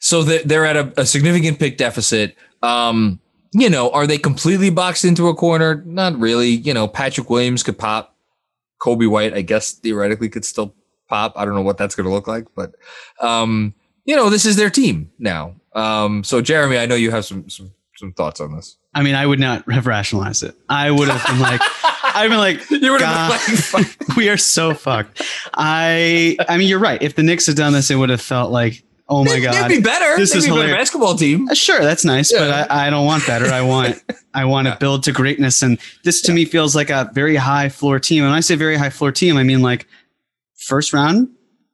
[0.01, 2.36] So they're at a, a, significant pick deficit.
[2.62, 3.20] Um
[3.53, 5.82] you know are they completely boxed into a corner?
[5.86, 6.51] Not really.
[6.51, 8.16] You know patrick williams could pop.
[8.82, 10.74] Coby white i guess theoretically could still
[11.09, 11.34] pop.
[11.36, 12.74] I don't know what that's going to look like but
[13.20, 13.74] um
[14.05, 17.49] you know this is their team now um so jeremy i know you have some
[17.49, 20.57] some, some thoughts on this I mean, I would not have rationalized it.
[20.68, 21.61] I would have been like,
[22.03, 25.23] I've been like, you would have been like, we are so fucked.
[25.55, 27.01] I, I mean, you're right.
[27.01, 29.77] If the Knicks had done this, it would have felt like, oh my god, they'd
[29.77, 30.16] be better.
[30.16, 31.49] This they'd is a better basketball team.
[31.49, 32.39] Uh, sure, that's nice, yeah.
[32.41, 33.47] but I, I, don't want better.
[33.47, 34.03] I want,
[34.35, 36.37] I want to build to greatness, and this to yeah.
[36.37, 38.23] me feels like a very high floor team.
[38.23, 39.87] And when I say very high floor team, I mean like
[40.57, 41.29] first round,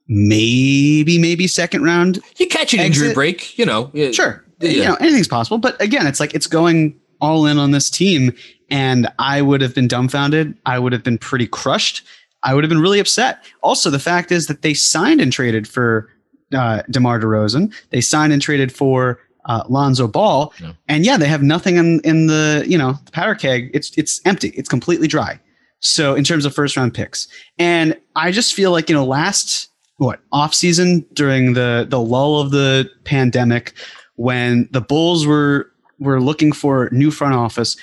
[0.08, 2.20] maybe, maybe second round.
[2.36, 3.02] You catch an exit.
[3.02, 3.90] injury break, you know.
[4.12, 4.70] Sure, yeah.
[4.70, 5.58] you know anything's possible.
[5.58, 8.32] But again, it's like it's going all in on this team.
[8.68, 10.58] And I would have been dumbfounded.
[10.66, 12.02] I would have been pretty crushed.
[12.42, 13.44] I would have been really upset.
[13.62, 16.08] Also, the fact is that they signed and traded for
[16.52, 17.72] uh, DeMar DeRozan.
[17.90, 20.52] They signed and traded for uh, Lonzo Ball.
[20.60, 20.72] Yeah.
[20.88, 23.70] And yeah, they have nothing in, in the, you know, the powder keg.
[23.72, 24.48] It's, it's empty.
[24.50, 25.40] It's completely dry.
[25.78, 27.28] So in terms of first round picks,
[27.58, 29.68] and I just feel like, you know, last
[29.98, 33.72] what off season during the, the lull of the pandemic,
[34.16, 37.76] when the Bulls were were looking for new front office,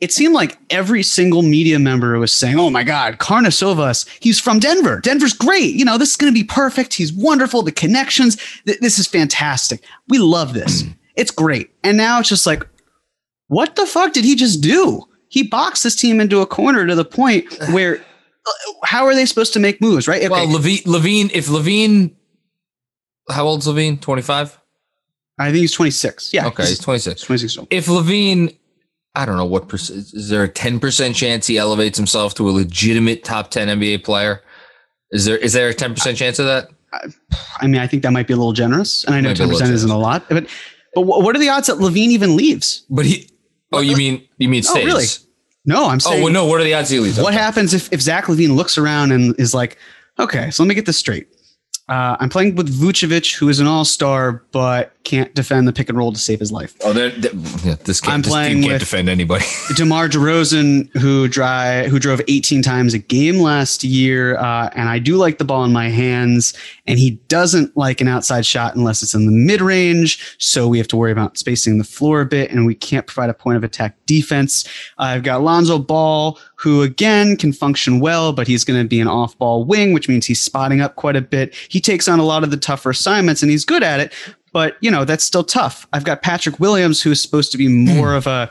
[0.00, 4.58] it seemed like every single media member was saying, "Oh my God, Karnisovas, he's from
[4.58, 5.00] Denver.
[5.00, 5.74] Denver's great.
[5.74, 6.94] You know, this is going to be perfect.
[6.94, 7.62] He's wonderful.
[7.62, 8.36] The connections,
[8.66, 9.82] th- this is fantastic.
[10.08, 10.82] We love this.
[10.82, 10.94] Mm.
[11.16, 12.66] it's great." And now it's just like,
[13.48, 15.02] what the fuck did he just do?
[15.28, 18.04] He boxed this team into a corner to the point where,
[18.84, 20.08] how are they supposed to make moves?
[20.08, 20.20] Right?
[20.22, 20.28] Okay.
[20.28, 22.14] Well, LaVine, LaVine, if LaVine,
[23.30, 24.00] how old's LaVine?
[24.00, 24.58] Twenty five.
[25.38, 26.32] I think he's 26.
[26.32, 26.46] Yeah.
[26.46, 27.20] Okay, he's 26.
[27.20, 27.58] 26.
[27.68, 28.56] If LaVine,
[29.14, 32.52] I don't know what percent, is there a 10% chance he elevates himself to a
[32.52, 34.42] legitimate top 10 NBA player?
[35.10, 36.70] Is there is there a 10% chance of that?
[37.60, 39.90] I mean, I think that might be a little generous, and I know 10% isn't
[39.90, 40.46] a lot, but
[40.94, 42.86] but what are the odds that LaVine even leaves?
[42.88, 43.28] But he
[43.72, 44.84] Oh, you mean you mean stays?
[44.84, 45.04] Oh, really?
[45.66, 47.18] No, I'm saying Oh, well, no, what are the odds he leaves?
[47.18, 47.42] What okay.
[47.42, 49.76] happens if if Zach LaVine looks around and is like,
[50.18, 51.26] "Okay, so let me get this straight.
[51.88, 55.88] Uh, I'm playing with Vucevic, who is an all star, but can't defend the pick
[55.88, 56.74] and roll to save his life.
[56.82, 57.32] Oh, they're, they're,
[57.64, 59.44] yeah, this, I'm this playing team can't defend anybody.
[59.76, 64.98] DeMar DeRozan, who dry, who drove 18 times a game last year, uh, and I
[64.98, 66.54] do like the ball in my hands,
[66.88, 70.36] and he doesn't like an outside shot unless it's in the mid range.
[70.38, 73.30] So we have to worry about spacing the floor a bit, and we can't provide
[73.30, 74.66] a point of attack defense.
[74.98, 79.00] Uh, I've got Lonzo Ball, who again can function well, but he's going to be
[79.00, 81.54] an off ball wing, which means he's spotting up quite a bit.
[81.68, 84.12] He takes on a lot of the tougher assignments, and he's good at it
[84.56, 85.86] but you know that's still tough.
[85.92, 87.94] I've got Patrick Williams, who is supposed to be hmm.
[87.94, 88.50] more of a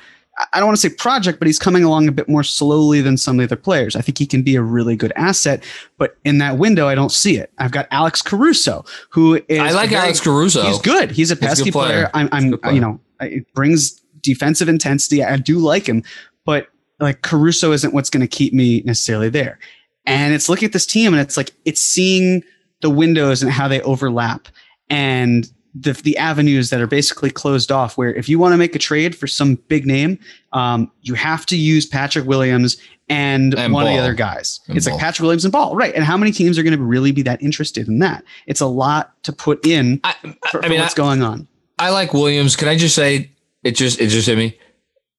[0.53, 3.17] I don't want to say project, but he's coming along a bit more slowly than
[3.17, 3.95] some of the other players.
[3.95, 5.63] I think he can be a really good asset,
[5.97, 7.51] but in that window, I don't see it.
[7.57, 10.61] I've got Alex Caruso, who is I like very, Alex Caruso.
[10.61, 11.09] He's good.
[11.09, 12.09] He's a pesky player.
[12.09, 12.11] player.
[12.13, 12.73] I'm, I'm player.
[12.75, 15.23] you know, it brings defensive intensity.
[15.23, 16.03] I do like him,
[16.45, 16.67] but
[16.99, 19.57] like Caruso isn't what's going to keep me necessarily there.
[20.05, 22.43] And it's looking at this team, and it's like it's seeing
[22.81, 24.49] the windows and how they overlap.
[24.87, 27.97] And the the avenues that are basically closed off.
[27.97, 30.17] Where if you want to make a trade for some big name,
[30.53, 32.77] um, you have to use Patrick Williams
[33.09, 33.93] and, and one Ball.
[33.93, 34.61] of the other guys.
[34.67, 34.95] And it's Ball.
[34.95, 35.93] like Patrick Williams and Ball, right?
[35.93, 38.23] And how many teams are going to really be that interested in that?
[38.47, 40.15] It's a lot to put in I,
[40.49, 41.47] for, I mean, what's I, going on.
[41.77, 42.55] I like Williams.
[42.55, 43.31] Can I just say
[43.63, 43.71] it?
[43.73, 44.57] Just it just hit me.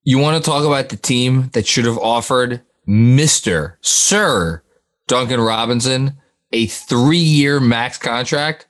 [0.05, 4.63] You want to talk about the team that should have offered Mister Sir
[5.07, 6.17] Duncan Robinson
[6.53, 8.67] a three-year max contract?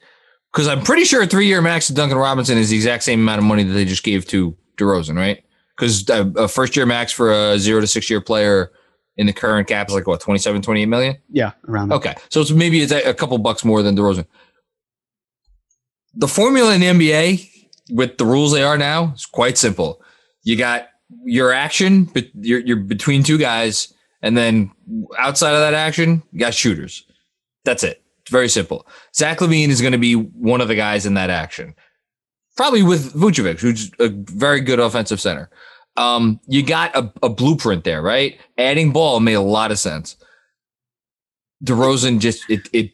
[0.56, 3.20] Because I'm pretty sure a three year max to Duncan Robinson is the exact same
[3.20, 5.44] amount of money that they just gave to DeRozan, right?
[5.76, 8.72] Because a, first year max for a zero to six year player
[9.18, 11.18] in the current cap is like what 27, 28 million?
[11.28, 11.96] Yeah, around that.
[11.96, 12.14] Okay.
[12.30, 14.24] So it's maybe it's a, a couple bucks more than DeRozan.
[16.14, 17.50] The formula in the NBA
[17.90, 20.02] with the rules they are now is quite simple.
[20.42, 20.88] You got
[21.26, 23.92] your action, but you're, you're between two guys,
[24.22, 24.72] and then
[25.18, 27.04] outside of that action, you got shooters.
[27.66, 28.02] That's it.
[28.26, 28.88] It's very simple.
[29.14, 31.76] Zach LaVine is going to be one of the guys in that action,
[32.56, 35.48] probably with Vucevic, who's a very good offensive center.
[35.96, 38.36] Um, you got a, a blueprint there, right?
[38.58, 40.16] Adding ball made a lot of sense.
[41.64, 42.90] DeRozan just it it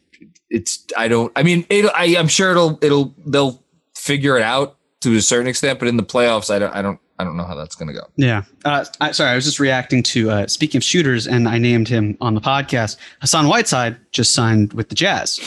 [0.51, 3.63] it's I don't I mean it I I'm sure it'll it'll they'll
[3.95, 6.99] figure it out to a certain extent, but in the playoffs I don't I don't
[7.19, 8.07] I don't know how that's going to go.
[8.15, 8.43] Yeah.
[8.65, 11.87] Uh, I, sorry, I was just reacting to uh, speaking of shooters, and I named
[11.87, 12.97] him on the podcast.
[13.21, 15.39] Hassan Whiteside just signed with the Jazz.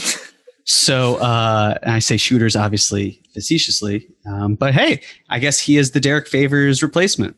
[0.65, 6.01] So uh, I say shooters, obviously facetiously, um, but hey, I guess he is the
[6.01, 7.37] Derrick Favors replacement.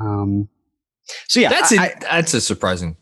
[0.00, 0.48] Um,
[1.28, 2.96] so yeah, that's I, a, that's a surprising.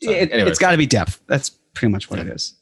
[0.00, 1.20] It, has got to be depth.
[1.26, 2.26] That's pretty much what yeah.
[2.26, 2.54] it is.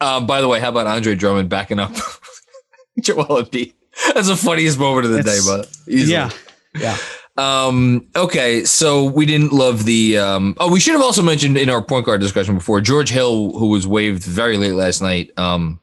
[0.00, 1.92] Uh, by the way, how about Andre Drummond backing up
[3.02, 3.74] Joel Embiid?
[4.14, 6.12] That's the funniest moment of the it's, day, but easily.
[6.12, 6.30] yeah,
[6.78, 6.96] yeah.
[7.36, 10.18] Um, okay, so we didn't love the.
[10.18, 13.56] Um, oh, we should have also mentioned in our point guard discussion before George Hill,
[13.58, 15.30] who was waived very late last night.
[15.38, 15.80] Um,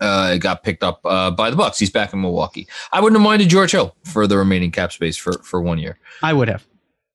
[0.00, 1.78] uh, got picked up uh, by the Bucks.
[1.78, 2.66] He's back in Milwaukee.
[2.90, 5.98] I wouldn't have minded George Hill for the remaining cap space for for one year.
[6.22, 6.66] I would have.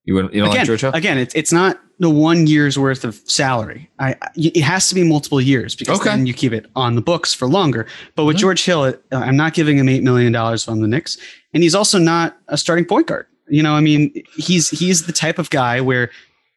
[0.03, 0.33] You wouldn't.
[0.33, 0.91] you don't again, like George Hill?
[0.93, 3.89] Again, it's it's not the one year's worth of salary.
[4.00, 6.10] I, it has to be multiple years because okay.
[6.10, 7.88] then you keep it on the books for longer.
[8.16, 8.41] But with mm-hmm.
[8.41, 11.18] George Hill, uh, I'm not giving him eight million dollars from the Knicks,
[11.54, 13.28] and he's also not a starting point guard.
[13.48, 16.10] You know, I mean, he's he's the type of guy where,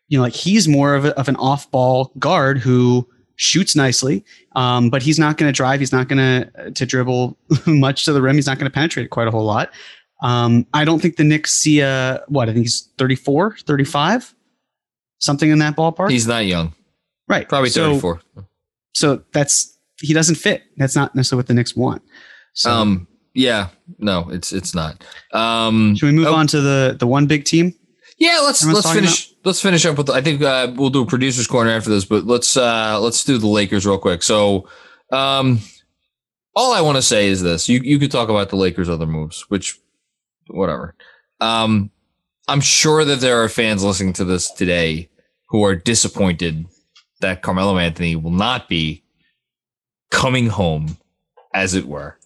[0.09, 4.24] you know, like he's more of, a, of an off ball guard who shoots nicely,
[4.57, 5.80] um, but he's not going to drive.
[5.80, 8.36] He's not going to to dribble much to the rim.
[8.36, 9.70] He's not going to penetrate quite a whole lot.
[10.20, 14.34] Um, I don't think the Knicks see a, what, I think he's 34, 35,
[15.18, 16.10] something in that ballpark.
[16.10, 16.74] He's not young.
[17.26, 17.48] Right.
[17.48, 18.20] Probably 34.
[18.34, 18.44] So,
[18.94, 20.62] so that's, he doesn't fit.
[20.76, 22.02] That's not necessarily what the Knicks want.
[22.54, 25.04] So, um, yeah, no, it's, it's not.
[25.32, 27.74] Um, should we move oh, on to the, the one big team?
[28.16, 29.46] Yeah, let's, Everyone's let's finish, about?
[29.46, 32.04] let's finish up with, the, I think, uh, we'll do a producer's corner after this,
[32.04, 34.22] but let's, uh, let's do the Lakers real quick.
[34.22, 34.68] So,
[35.12, 35.60] um,
[36.58, 39.06] all I want to say is this: you you could talk about the Lakers' other
[39.06, 39.78] moves, which
[40.48, 40.96] whatever.
[41.40, 41.92] Um,
[42.49, 45.11] I'm sure that there are fans listening to this today
[45.51, 46.66] who are disappointed
[47.20, 49.05] that Carmelo Anthony will not be
[50.11, 50.96] coming home,
[51.53, 52.18] as it were.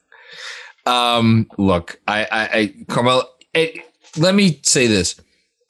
[0.86, 3.84] Um, look, I, I, I Carmelo, it,
[4.16, 5.20] let me say this.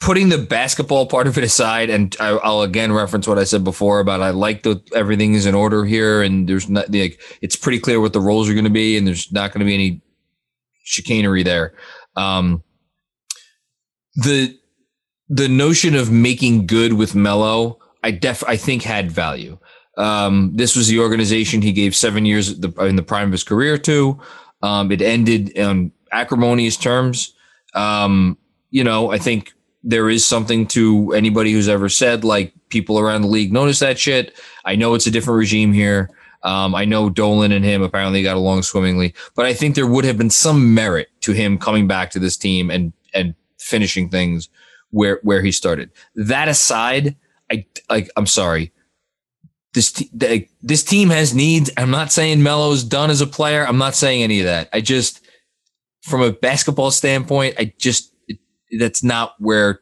[0.01, 3.63] Putting the basketball part of it aside, and I, will again reference what I said
[3.63, 7.55] before about I like that everything is in order here, and there's not like it's
[7.55, 9.75] pretty clear what the roles are going to be, and there's not going to be
[9.75, 10.03] any
[10.83, 11.75] chicanery there.
[12.17, 12.65] Um,
[14.15, 14.59] the
[15.29, 19.59] the notion of making good with Melo, I def I think had value.
[19.99, 23.77] Um, this was the organization he gave seven years in the prime of his career
[23.79, 24.19] to.
[24.63, 27.35] Um, it ended on acrimonious terms.
[27.75, 28.39] Um,
[28.71, 29.53] you know, I think
[29.83, 33.99] there is something to anybody who's ever said like people around the league notice that
[33.99, 34.39] shit.
[34.65, 36.11] I know it's a different regime here.
[36.45, 40.05] Um, I know Dolan and him apparently got along swimmingly, but I think there would
[40.05, 42.93] have been some merit to him coming back to this team and
[43.63, 44.49] finishing things
[44.91, 45.91] where where he started.
[46.15, 47.17] That aside,
[47.51, 48.73] I like I'm sorry.
[49.75, 51.71] This the, this team has needs.
[51.77, 53.67] I'm not saying Melo's done as a player.
[53.67, 54.69] I'm not saying any of that.
[54.73, 55.25] I just
[56.03, 58.39] from a basketball standpoint, I just it,
[58.79, 59.81] that's not where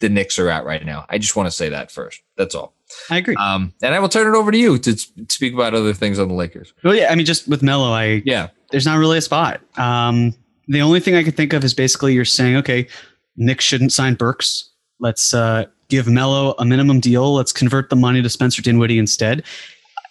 [0.00, 1.04] the Knicks are at right now.
[1.08, 2.22] I just want to say that first.
[2.36, 2.74] That's all.
[3.10, 3.34] I agree.
[3.36, 4.96] Um, and I will turn it over to you to
[5.28, 6.72] speak about other things on the Lakers.
[6.84, 9.60] Well, yeah, I mean, just with Melo, I yeah, there's not really a spot.
[9.76, 10.34] Um,
[10.68, 12.88] the only thing I could think of is basically you're saying, okay,
[13.36, 14.70] Knicks shouldn't sign Burks.
[14.98, 17.34] Let's uh, give Melo a minimum deal.
[17.34, 19.44] Let's convert the money to Spencer Dinwiddie instead.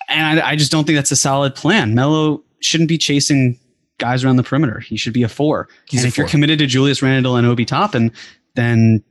[0.09, 1.95] And I, I just don't think that's a solid plan.
[1.95, 3.59] Melo shouldn't be chasing
[3.97, 4.79] guys around the perimeter.
[4.79, 5.67] He should be a four.
[5.87, 8.11] He's and a if you you're committed to Julius Randle and Obi Toppin,
[8.55, 9.03] then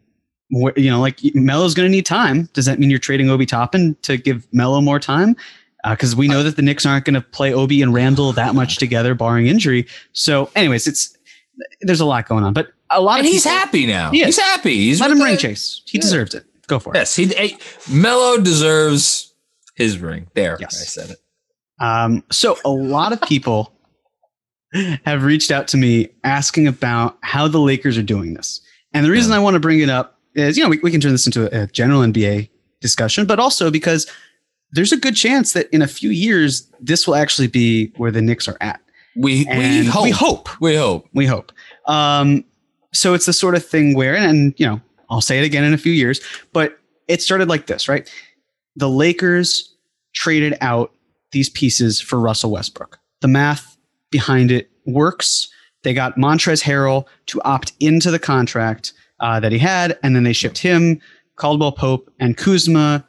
[0.51, 2.49] you know, like Melo's going to need time.
[2.53, 5.36] Does that mean you're trading Obi Toppin to give Melo more time?
[5.88, 8.55] Because uh, we know that the Knicks aren't going to play Obi and Randle that
[8.55, 9.86] much together, barring injury.
[10.12, 11.14] So, anyways, it's
[11.83, 14.11] there's a lot going on, but a lot and of he's happy now.
[14.11, 14.77] He he's happy.
[14.77, 15.83] He's let him ring chase.
[15.87, 16.03] He yeah.
[16.03, 16.45] deserves it.
[16.67, 16.99] Go for it.
[16.99, 17.59] Yes, he,
[17.91, 19.35] Melo deserves
[19.75, 20.29] his ring.
[20.35, 20.81] There, yes.
[20.81, 21.19] I said it.
[21.79, 23.73] Um, so a lot of people
[25.05, 28.61] have reached out to me asking about how the Lakers are doing this.
[28.93, 29.37] And the reason yeah.
[29.37, 31.55] I want to bring it up is, you know, we, we can turn this into
[31.55, 32.49] a, a general NBA
[32.81, 34.11] discussion, but also because
[34.73, 38.23] there's a good chance that in a few years, this will actually be where the
[38.23, 38.81] Knicks are at.
[39.17, 40.05] We, we hope.
[40.05, 40.61] We hope.
[40.61, 41.09] We hope.
[41.12, 41.53] We hope.
[41.87, 42.45] Um,
[42.93, 45.65] so it's the sort of thing where, and, and, you know, I'll say it again
[45.65, 46.21] in a few years,
[46.53, 48.11] but it started like this, right?
[48.77, 49.75] The Lakers
[50.15, 50.93] traded out
[51.33, 52.99] these pieces for Russell Westbrook.
[53.21, 53.77] The math
[54.11, 55.49] behind it works.
[55.83, 60.25] They got Montrezl Harrell to opt into the contract uh, that he had, and then
[60.25, 61.01] they shipped him,
[61.37, 63.05] Caldwell Pope, and Kuzma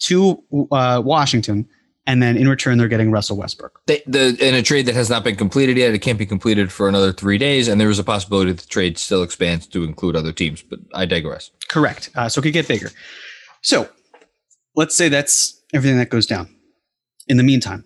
[0.00, 1.68] to uh, Washington.
[2.06, 3.80] And then in return, they're getting Russell Westbrook.
[3.86, 6.70] They, the, in a trade that has not been completed yet, it can't be completed
[6.70, 9.84] for another three days, and there is a possibility that the trade still expands to
[9.84, 10.62] include other teams.
[10.62, 11.50] But I digress.
[11.68, 12.10] Correct.
[12.14, 12.90] Uh, so it could get bigger.
[13.62, 13.88] So
[14.76, 16.54] let's say that's everything that goes down.
[17.26, 17.84] In the meantime,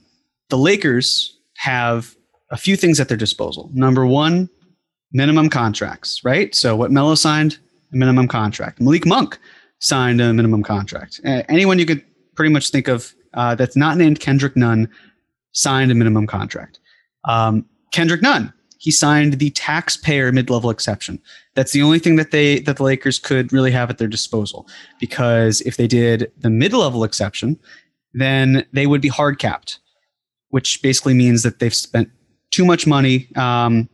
[0.48, 2.16] the Lakers have
[2.50, 3.70] a few things at their disposal.
[3.72, 4.50] Number one,
[5.12, 6.54] minimum contracts, right?
[6.54, 7.58] So what Melo signed,
[7.92, 8.80] a minimum contract.
[8.80, 9.38] Malik Monk
[9.78, 11.20] signed a minimum contract.
[11.24, 12.04] Uh, anyone you could
[12.34, 14.88] pretty much think of uh, that's not named Kendrick Nunn
[15.52, 16.78] signed a minimum contract.
[17.24, 21.20] Um, Kendrick Nunn, he signed the taxpayer mid-level exception.
[21.54, 24.66] That's the only thing that they that the Lakers could really have at their disposal
[25.00, 27.58] because if they did the mid-level exception,
[28.14, 29.80] then they would be hard capped,
[30.50, 32.10] which basically means that they've spent
[32.50, 33.28] too much money.
[33.36, 33.88] Um,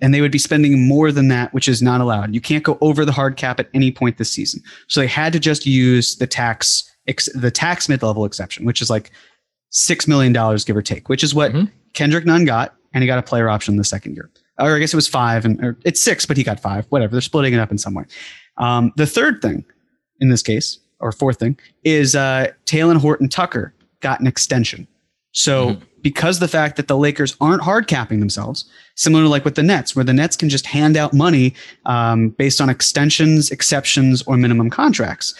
[0.00, 2.34] and they would be spending more than that, which is not allowed.
[2.34, 4.62] You can't go over the hard cap at any point this season.
[4.88, 6.85] So they had to just use the tax,
[7.34, 9.10] the tax mid level exception, which is like
[9.70, 11.64] six million dollars, give or take, which is what mm-hmm.
[11.92, 14.30] Kendrick Nunn got, and he got a player option the second year.
[14.58, 16.86] Or I guess it was five, and or it's six, but he got five.
[16.88, 18.04] Whatever, they're splitting it up in some way.
[18.58, 19.64] Um, the third thing,
[20.20, 24.88] in this case, or fourth thing, is uh, Talen Horton Tucker got an extension.
[25.32, 29.44] So mm-hmm because the fact that the Lakers aren't hard capping themselves, similar to like
[29.44, 31.52] with the Nets, where the Nets can just hand out money
[31.84, 35.34] um, based on extensions, exceptions, or minimum contracts.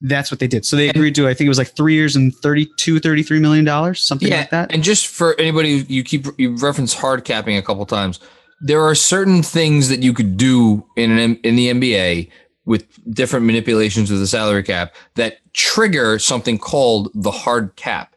[0.00, 0.64] That's what they did.
[0.64, 3.64] So they agreed to, I think it was like three years and 32, 33 million
[3.64, 4.72] dollars, something yeah, like that.
[4.72, 8.20] And just for anybody, you keep, you reference hard capping a couple times.
[8.60, 12.30] There are certain things that you could do in an, in the NBA
[12.64, 18.14] with different manipulations of the salary cap that trigger something called the hard cap.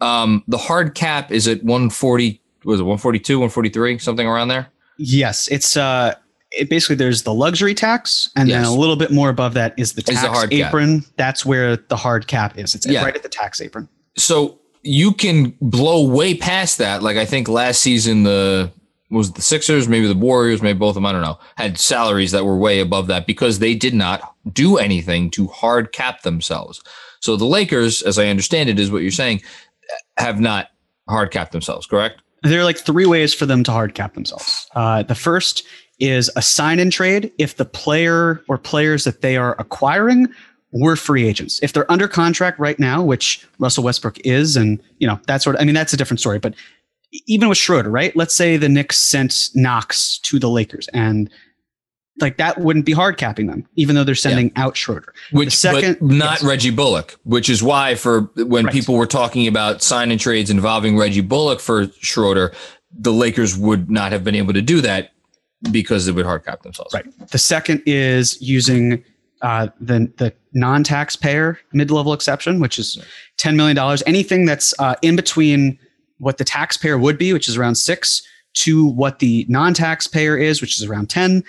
[0.00, 2.40] Um, the hard cap is at 140.
[2.64, 4.68] Was it 142, 143, something around there?
[4.98, 6.14] Yes, it's uh,
[6.58, 8.62] it basically there's the luxury tax, and yes.
[8.62, 11.00] then a little bit more above that is the tax the apron.
[11.00, 11.10] Cap.
[11.16, 12.74] That's where the hard cap is.
[12.74, 13.02] It's yeah.
[13.02, 13.88] right at the tax apron.
[14.16, 17.02] So you can blow way past that.
[17.02, 18.70] Like I think last season the
[19.10, 22.32] was the Sixers, maybe the Warriors, maybe both of them, I don't know, had salaries
[22.32, 26.82] that were way above that because they did not do anything to hard cap themselves.
[27.20, 29.42] So the Lakers, as I understand it, is what you're saying,
[30.16, 30.68] have not
[31.08, 32.22] hard capped themselves, correct?
[32.42, 34.66] There are like three ways for them to hard cap themselves.
[34.74, 35.62] Uh, the first
[36.02, 40.26] is a sign in trade if the player or players that they are acquiring
[40.72, 41.60] were free agents.
[41.62, 45.54] If they're under contract right now, which Russell Westbrook is, and you know, that sort
[45.54, 46.40] of I mean, that's a different story.
[46.40, 46.54] But
[47.26, 48.14] even with Schroeder, right?
[48.16, 51.30] Let's say the Knicks sent Knox to the Lakers and
[52.20, 54.64] like that wouldn't be hard capping them, even though they're sending yeah.
[54.64, 55.14] out Schroeder.
[55.30, 56.44] Which the second, not yes.
[56.44, 58.74] Reggie Bullock, which is why for when right.
[58.74, 62.52] people were talking about sign and trades involving Reggie Bullock for Schroeder,
[62.90, 65.12] the Lakers would not have been able to do that
[65.70, 66.92] because they would hard cap themselves.
[66.92, 67.06] Right.
[67.28, 69.04] The second is using
[69.42, 73.02] uh, the the non-taxpayer mid-level exception, which is
[73.36, 74.02] ten million dollars.
[74.06, 75.78] Anything that's uh, in between
[76.18, 78.22] what the taxpayer would be, which is around six,
[78.54, 81.42] to what the non-taxpayer is, which is around ten.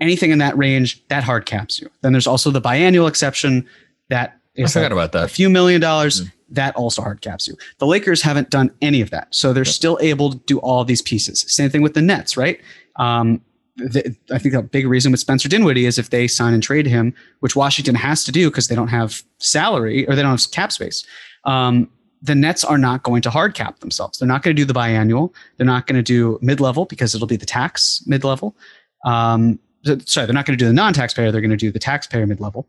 [0.00, 1.88] Anything in that range, that hard caps you.
[2.00, 3.66] Then there's also the biannual exception
[4.08, 5.24] that is I forgot a, about that.
[5.24, 6.22] A few million dollars.
[6.22, 6.32] Mm.
[6.52, 7.56] That also hard caps you.
[7.78, 11.02] The Lakers haven't done any of that, so they're still able to do all these
[11.02, 11.44] pieces.
[11.48, 12.60] Same thing with the Nets, right?
[12.96, 13.40] Um,
[13.76, 16.86] the, I think a big reason with Spencer Dinwiddie is if they sign and trade
[16.86, 20.50] him, which Washington has to do because they don't have salary or they don't have
[20.50, 21.04] cap space.
[21.44, 21.90] Um,
[22.20, 24.18] the Nets are not going to hard cap themselves.
[24.18, 25.34] They're not going to do the biannual.
[25.56, 28.56] They're not going to do mid level because it'll be the tax mid level.
[29.04, 29.58] Um,
[30.04, 31.32] sorry, they're not going to do the non taxpayer.
[31.32, 32.68] They're going to do the taxpayer mid level,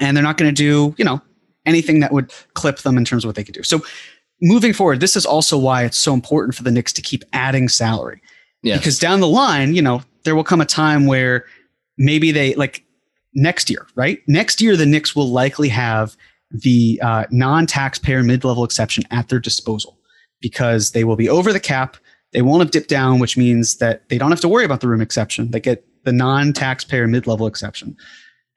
[0.00, 1.22] and they're not going to do you know
[1.66, 3.62] anything that would clip them in terms of what they could do.
[3.62, 3.84] So
[4.42, 7.68] moving forward, this is also why it's so important for the Knicks to keep adding
[7.68, 8.20] salary.
[8.62, 8.78] Yes.
[8.78, 11.44] Because down the line, you know, there will come a time where
[11.98, 12.84] maybe they like
[13.34, 14.20] next year, right?
[14.26, 16.16] Next year, the Knicks will likely have
[16.50, 19.98] the uh, non-taxpayer mid-level exception at their disposal
[20.40, 21.96] because they will be over the cap.
[22.32, 24.88] They won't have dipped down, which means that they don't have to worry about the
[24.88, 25.50] room exception.
[25.50, 27.96] They get the non-taxpayer mid-level exception,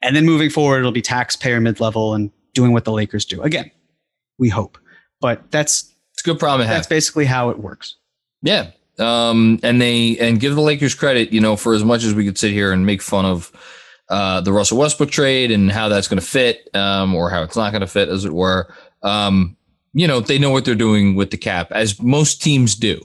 [0.01, 3.41] and then moving forward, it'll be taxpayer mid-level and doing what the Lakers do.
[3.43, 3.69] Again,
[4.39, 4.79] we hope,
[5.21, 6.67] but that's it's a good problem.
[6.67, 7.95] That's basically how it works.
[8.41, 12.15] Yeah, um, and they and give the Lakers credit, you know, for as much as
[12.15, 13.51] we could sit here and make fun of
[14.09, 17.55] uh, the Russell Westbrook trade and how that's going to fit, um, or how it's
[17.55, 18.73] not going to fit, as it were.
[19.03, 19.55] Um,
[19.93, 22.99] you know, they know what they're doing with the cap, as most teams do.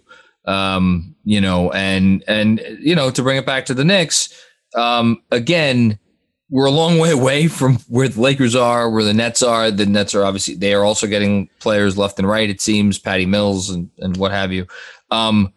[0.46, 4.32] Um, you know, and and you know, to bring it back to the Knicks,
[4.74, 5.98] um, again,
[6.52, 9.70] we're a long way away from where the Lakers are, where the Nets are.
[9.70, 12.50] The Nets are obviously they are also getting players left and right.
[12.50, 14.66] It seems Patty Mills and and what have you.
[15.10, 15.54] Um,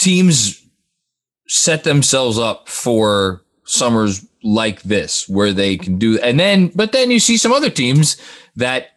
[0.00, 0.60] teams
[1.46, 7.10] set themselves up for summers like this where they can do and then but then
[7.10, 8.16] you see some other teams
[8.54, 8.90] that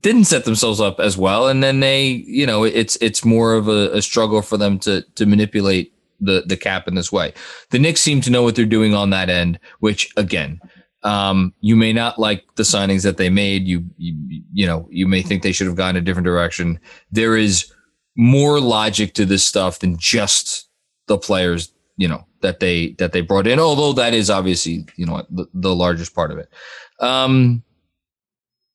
[0.00, 3.68] didn't set themselves up as well and then they you know it's it's more of
[3.68, 7.32] a, a, struggle for them to to manipulate the the cap in this way
[7.70, 10.60] the Knicks seem to know what they're doing on that end which again
[11.04, 15.06] um, you may not like the signings that they made you, you you know you
[15.06, 16.80] may think they should have gone a different direction
[17.12, 17.72] there is
[18.18, 20.68] more logic to this stuff than just
[21.06, 23.58] the players, you know, that they that they brought in.
[23.58, 26.52] Although that is obviously, you know, the, the largest part of it.
[27.00, 27.62] Um,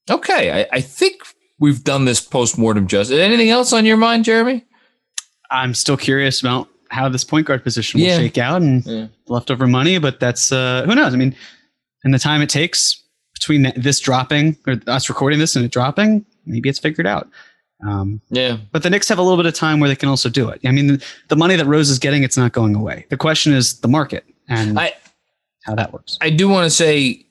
[0.10, 1.22] okay, I, I think
[1.60, 3.20] we've done this post mortem justice.
[3.20, 4.66] Anything else on your mind, Jeremy?
[5.52, 8.18] I'm still curious about how this point guard position will yeah.
[8.18, 9.08] shake out and yeah.
[9.28, 11.14] leftover money, but that's uh, who knows.
[11.14, 11.36] I mean,
[12.04, 13.02] in the time it takes
[13.34, 17.28] between this dropping or us recording this and it dropping, maybe it's figured out.
[17.86, 18.58] Um, yeah.
[18.72, 20.62] But the Knicks have a little bit of time where they can also do it.
[20.64, 23.06] I mean, the, the money that Rose is getting, it's not going away.
[23.10, 24.94] The question is the market and I,
[25.64, 26.18] how that works.
[26.22, 27.26] I do want to say,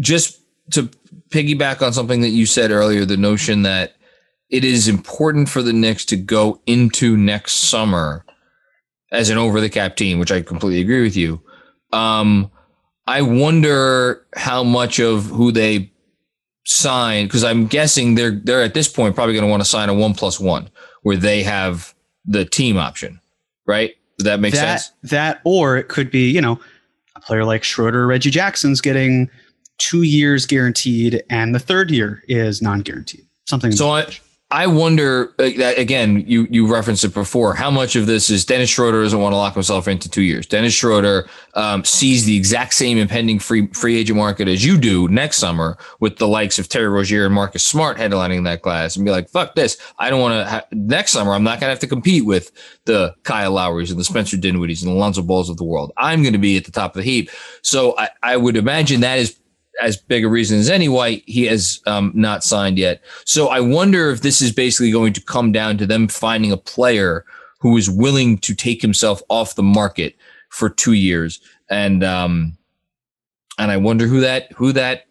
[0.00, 0.40] just
[0.72, 0.90] to
[1.28, 3.94] piggyback on something that you said earlier, the notion that
[4.48, 8.24] it is important for the Knicks to go into next summer
[9.12, 11.40] as an over the cap team, which I completely agree with you.
[11.92, 12.50] Um,
[13.06, 15.92] I wonder how much of who they
[16.64, 19.88] sign because I'm guessing they're they're at this point probably going to want to sign
[19.88, 20.68] a one plus one
[21.02, 21.94] where they have
[22.24, 23.20] the team option,
[23.66, 23.94] right?
[24.18, 24.92] Does that make that, sense?
[25.04, 26.58] That or it could be you know
[27.14, 29.30] a player like Schroeder, Reggie Jackson's getting
[29.78, 33.24] two years guaranteed, and the third year is non guaranteed.
[33.44, 33.70] Something.
[33.72, 34.06] So I,
[34.52, 36.22] I wonder again.
[36.24, 37.52] You you referenced it before.
[37.52, 40.46] How much of this is Dennis Schroeder doesn't want to lock himself into two years?
[40.46, 45.08] Dennis Schroeder um, sees the exact same impending free free agent market as you do
[45.08, 49.04] next summer, with the likes of Terry Rozier and Marcus Smart headlining that class, and
[49.04, 49.78] be like, "Fuck this!
[49.98, 52.52] I don't want to." Ha- next summer, I'm not going to have to compete with
[52.84, 55.90] the Kyle Lowrys and the Spencer Dinwiddies and the Lonzo Balls of the world.
[55.96, 57.30] I'm going to be at the top of the heap.
[57.62, 59.36] So I, I would imagine that is
[59.80, 63.02] as big a reason as any why he has um, not signed yet.
[63.24, 66.56] So I wonder if this is basically going to come down to them finding a
[66.56, 67.24] player
[67.60, 70.16] who is willing to take himself off the market
[70.50, 72.56] for two years, and um,
[73.58, 75.06] and I wonder who that who that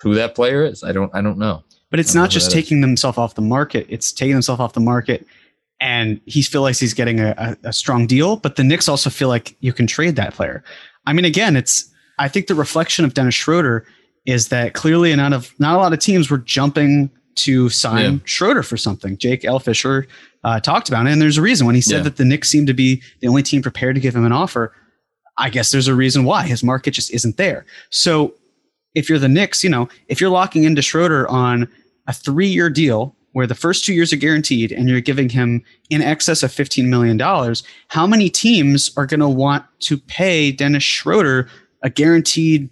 [0.00, 0.82] who that player is.
[0.84, 1.62] I don't I don't know.
[1.90, 5.26] But it's not just taking themselves off the market; it's taking themselves off the market.
[5.80, 9.10] And he feels like he's getting a, a, a strong deal, but the Knicks also
[9.10, 10.62] feel like you can trade that player.
[11.04, 13.86] I mean, again, it's I think the reflection of Dennis Schroeder
[14.26, 18.18] is that clearly not of not a lot of teams were jumping to sign yeah.
[18.24, 19.18] Schroeder for something.
[19.18, 19.58] Jake L.
[19.58, 20.06] Fischer
[20.44, 22.02] uh, talked about it, and there's a reason when he said yeah.
[22.04, 24.72] that the Knicks seemed to be the only team prepared to give him an offer.
[25.36, 27.66] I guess there's a reason why his market just isn't there.
[27.90, 28.34] So
[28.94, 31.68] if you're the Knicks, you know, if you're locking into Schroeder on
[32.06, 36.02] a three-year deal where the first two years are guaranteed and you're giving him in
[36.02, 37.18] excess of $15 million,
[37.88, 41.48] how many teams are going to want to pay Dennis Schroeder
[41.84, 42.68] a guaranteed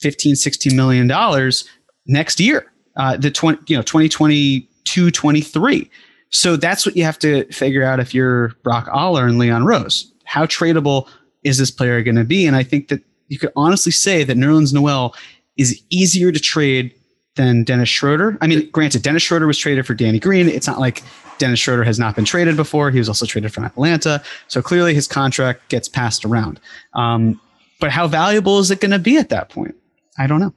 [0.00, 1.66] 15, 16 million dollars
[2.06, 5.90] next year, uh, the 20, you know, 2022, 23.
[6.30, 10.12] So that's what you have to figure out if you're Brock Aller and Leon Rose.
[10.24, 11.08] How tradable
[11.42, 12.46] is this player going to be?
[12.46, 15.14] And I think that you could honestly say that Nerlens Noel
[15.56, 16.94] is easier to trade
[17.36, 18.36] than Dennis Schroeder.
[18.40, 20.48] I mean, granted, Dennis Schroeder was traded for Danny Green.
[20.48, 21.02] It's not like
[21.38, 22.90] Dennis Schroeder has not been traded before.
[22.90, 24.22] He was also traded from Atlanta.
[24.48, 26.60] So clearly his contract gets passed around.
[26.94, 27.40] Um,
[27.80, 29.74] but how valuable is it going to be at that point?
[30.18, 30.54] I don't know.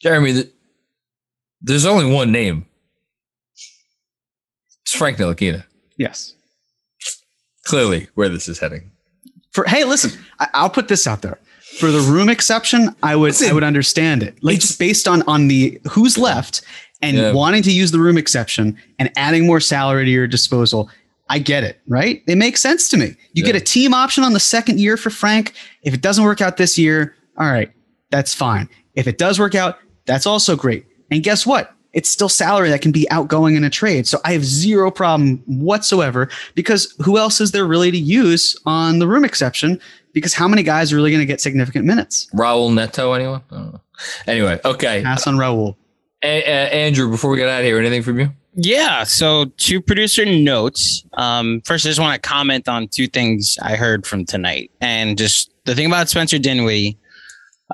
[0.00, 0.52] Jeremy, the,
[1.60, 2.66] there's only one name.
[4.82, 5.64] It's Frank Ntilikina.
[5.96, 6.34] Yes.
[7.64, 8.90] Clearly, where this is heading.
[9.52, 11.38] For hey, listen, I, will put this out there.
[11.78, 14.42] For the room exception, I would I would understand it.
[14.42, 16.62] Like just based on on the who's left
[17.00, 17.32] and yeah.
[17.32, 20.90] wanting to use the room exception and adding more salary to your disposal.
[21.34, 22.22] I get it, right?
[22.28, 23.06] It makes sense to me.
[23.32, 23.46] You yeah.
[23.46, 25.52] get a team option on the second year for Frank.
[25.82, 27.72] If it doesn't work out this year, all right,
[28.10, 28.68] that's fine.
[28.94, 30.86] If it does work out, that's also great.
[31.10, 31.74] And guess what?
[31.92, 34.06] It's still salary that can be outgoing in a trade.
[34.06, 39.00] So I have zero problem whatsoever because who else is there really to use on
[39.00, 39.80] the room exception?
[40.12, 42.28] Because how many guys are really going to get significant minutes?
[42.32, 43.42] Raul Neto, anyone?
[44.28, 45.02] Anyway, okay.
[45.02, 45.74] Pass on Raul.
[46.24, 48.30] A- A- Andrew, before we get out of here, anything from you?
[48.54, 49.04] Yeah.
[49.04, 51.04] So, two producer notes.
[51.14, 55.18] Um, first, I just want to comment on two things I heard from tonight, and
[55.18, 56.96] just the thing about Spencer Dinwiddie.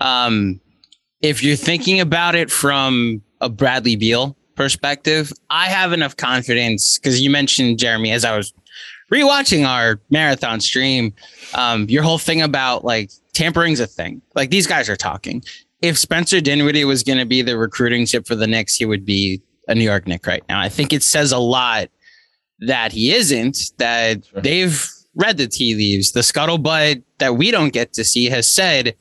[0.01, 0.61] Um,
[1.21, 7.21] if you're thinking about it from a Bradley Beal perspective, I have enough confidence because
[7.21, 8.55] you mentioned Jeremy as I was
[9.13, 11.13] rewatching our marathon stream.
[11.55, 14.23] Um, your whole thing about like tampering's a thing.
[14.35, 15.43] Like these guys are talking.
[15.83, 19.05] If Spencer Dinwiddie was going to be the recruiting chip for the Knicks, he would
[19.05, 20.61] be a New York Knick right now.
[20.61, 21.89] I think it says a lot
[22.61, 23.73] that he isn't.
[23.79, 24.43] That sure.
[24.43, 26.13] they've read the tea leaves.
[26.13, 28.95] The scuttlebutt that we don't get to see has said.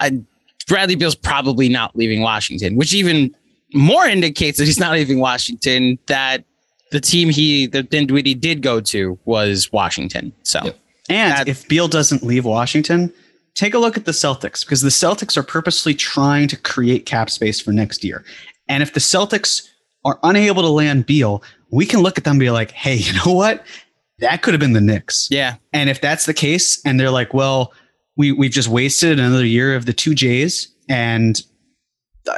[0.00, 0.20] I,
[0.66, 3.34] Bradley Beal's probably not leaving Washington, which even
[3.74, 5.98] more indicates that he's not leaving Washington.
[6.06, 6.44] That
[6.90, 10.32] the team he the Dinwiddie did go to was Washington.
[10.42, 10.78] So, yep.
[11.08, 13.12] and that, if Beal doesn't leave Washington,
[13.60, 17.28] take a look at the Celtics because the Celtics are purposely trying to create cap
[17.28, 18.24] space for next year.
[18.68, 19.68] And if the Celtics
[20.06, 23.12] are unable to land Beal, we can look at them and be like, hey, you
[23.12, 23.62] know what?
[24.20, 25.28] That could have been the Knicks.
[25.30, 25.56] Yeah.
[25.74, 27.74] And if that's the case, and they're like, well,
[28.16, 31.42] we we've just wasted another year of the two J's, and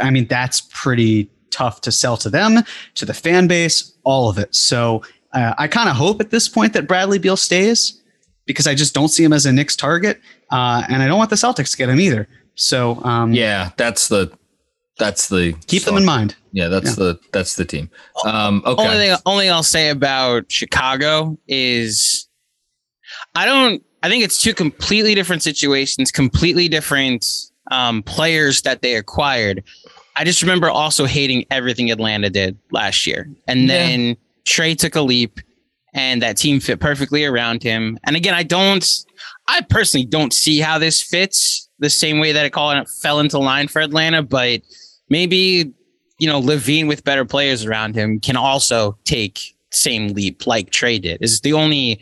[0.01, 4.39] I mean that's pretty tough to sell to them, to the fan base, all of
[4.39, 4.55] it.
[4.55, 8.02] So uh, I kind of hope at this point that Bradley Beal stays
[8.47, 10.21] because I just don't see him as a Knicks target,
[10.51, 12.29] uh, and I don't want the Celtics to get him either.
[12.55, 14.33] So um, yeah, that's the
[14.99, 16.37] that's the keep them in mind.
[16.53, 17.05] Yeah, that's yeah.
[17.05, 17.91] the that's the team.
[18.25, 18.83] Um, okay.
[18.83, 22.29] Only thing, only I'll say about Chicago is
[23.35, 27.27] I don't I think it's two completely different situations, completely different
[27.71, 29.63] um, players that they acquired.
[30.17, 33.31] I just remember also hating everything Atlanta did last year.
[33.47, 34.15] And then yeah.
[34.45, 35.41] Trae took a leap
[35.95, 37.99] and that team fit perfectly around him.
[38.05, 38.87] And again, I don't,
[39.49, 43.69] I personally don't see how this fits the same way that it fell into line
[43.69, 44.63] for Atlanta, but
[45.09, 45.73] maybe,
[46.19, 49.41] you know, LaVine with better players around him can also take
[49.71, 51.23] same leap like Trae did.
[51.23, 52.01] Is the only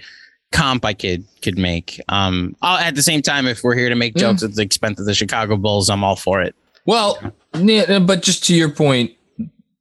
[0.53, 2.01] comp I could could make.
[2.09, 4.21] Um, I'll, at the same time, if we're here to make mm.
[4.21, 6.55] jokes at the expense of the Chicago Bulls, I'm all for it.
[6.87, 7.19] Well,
[7.55, 9.12] yeah, but just to your point,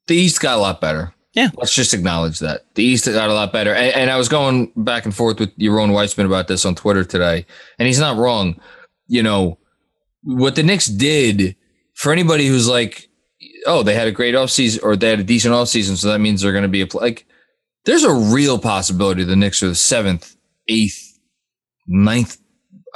[0.08, 1.14] the East got a lot better.
[1.34, 3.74] Yeah, let's just acknowledge that the East got a lot better.
[3.74, 7.04] And, and I was going back and forth with Yaron Weitzman about this on Twitter
[7.04, 7.46] today,
[7.78, 8.60] and he's not wrong.
[9.08, 9.60] You know
[10.24, 11.56] what the Knicks did
[11.94, 13.10] for anybody who's like,
[13.66, 16.42] oh, they had a great offseason or they had a decent offseason, so that means
[16.42, 17.26] they're going to be a like.
[17.86, 20.36] There's a real possibility the Knicks are the seventh
[20.68, 21.20] eighth,
[21.88, 22.38] ninth.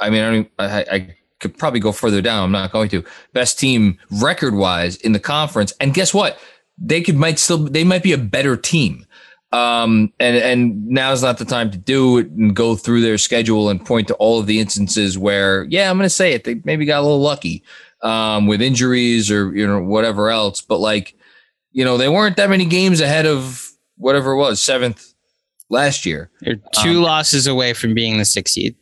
[0.00, 2.44] I mean, I, don't, I, I could probably go further down.
[2.44, 3.04] I'm not going to.
[3.32, 5.72] Best team record wise in the conference.
[5.80, 6.38] And guess what?
[6.78, 9.06] They could might still they might be a better team.
[9.52, 13.68] Um, and and now's not the time to do it and go through their schedule
[13.68, 16.42] and point to all of the instances where, yeah, I'm going to say it.
[16.42, 17.62] They maybe got a little lucky
[18.02, 20.60] um, with injuries or you know whatever else.
[20.60, 21.16] But like,
[21.70, 25.14] you know, they weren't that many games ahead of whatever it was, seventh,
[25.70, 26.30] last year.
[26.40, 28.74] They're two um, losses away from being the sixth seed.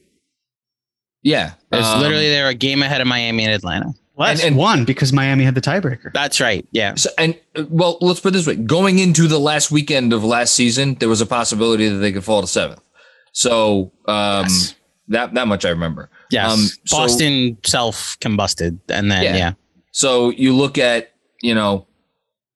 [1.22, 3.92] Yeah, it's um, literally they're a game ahead of Miami and Atlanta.
[4.22, 6.12] Less and, and one because Miami had the tiebreaker.
[6.12, 6.66] That's right.
[6.70, 6.94] Yeah.
[6.94, 7.38] So, and
[7.68, 11.08] well, let's put it this way: going into the last weekend of last season, there
[11.08, 12.80] was a possibility that they could fall to seventh.
[13.32, 14.74] So um, yes.
[15.08, 16.10] that that much I remember.
[16.30, 16.52] Yes.
[16.52, 19.36] Um, Boston so, self combusted, and then yeah.
[19.36, 19.52] yeah.
[19.90, 21.12] So you look at
[21.42, 21.86] you know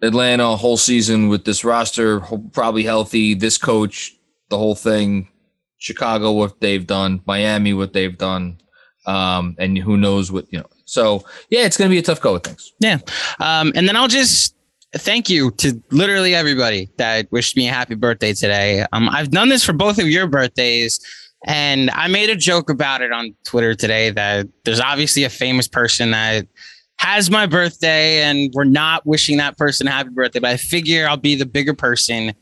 [0.02, 2.20] Atlanta whole season with this roster
[2.52, 4.14] probably healthy, this coach,
[4.50, 5.28] the whole thing.
[5.78, 8.58] Chicago, what they've done, Miami, what they've done,
[9.06, 10.66] um, and who knows what you know.
[10.86, 12.72] So yeah, it's going to be a tough go with things.
[12.80, 12.98] Yeah.
[13.40, 14.54] Um, and then I'll just
[14.94, 18.86] thank you to literally everybody that wished me a happy birthday today.
[18.92, 21.00] Um, I've done this for both of your birthdays.
[21.44, 25.68] And I made a joke about it on Twitter today that there's obviously a famous
[25.68, 26.46] person that
[26.98, 31.06] has my birthday and we're not wishing that person a happy birthday, but I figure
[31.06, 32.32] I'll be the bigger person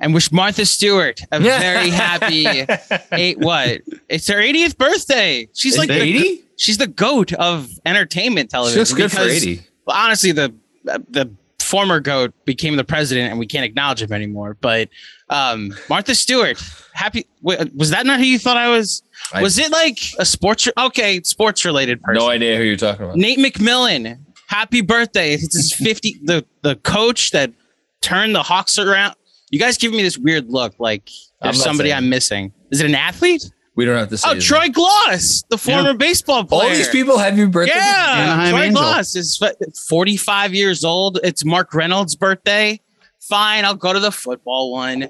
[0.00, 2.64] and wish Martha Stewart a very happy
[3.12, 3.80] eight what?
[4.08, 5.48] It's her 80th birthday.
[5.54, 6.44] She's Is like 80?
[6.58, 8.80] She's the goat of entertainment television.
[8.80, 9.62] She's good because, for 80.
[9.86, 10.54] Well, honestly, the
[10.84, 11.30] the
[11.60, 14.56] former goat became the president and we can't acknowledge him anymore.
[14.60, 14.88] But
[15.28, 16.62] um, Martha Stewart,
[16.92, 19.02] happy was that not who you thought I was?
[19.32, 22.22] I, was it like a sports okay, sports related person?
[22.22, 23.16] No idea who you're talking about.
[23.16, 24.18] Nate McMillan,
[24.48, 25.34] happy birthday.
[25.34, 27.52] It's his 50 the the coach that
[28.00, 29.14] turned the Hawks around.
[29.50, 31.08] You guys give me this weird look like
[31.40, 32.52] there's somebody I'm missing.
[32.70, 33.50] Is it an athlete?
[33.78, 34.30] We don't have to say.
[34.30, 34.66] Oh, Troy.
[34.70, 35.96] Glaus, the former yeah.
[35.96, 36.62] baseball player.
[36.62, 37.76] All these people have your birthday.
[37.76, 38.82] Yeah, Anaheim Troy Angel.
[38.82, 39.40] Glaus is
[39.88, 41.20] 45 years old.
[41.22, 42.80] It's Mark Reynolds' birthday.
[43.20, 45.08] Fine, I'll go to the football one.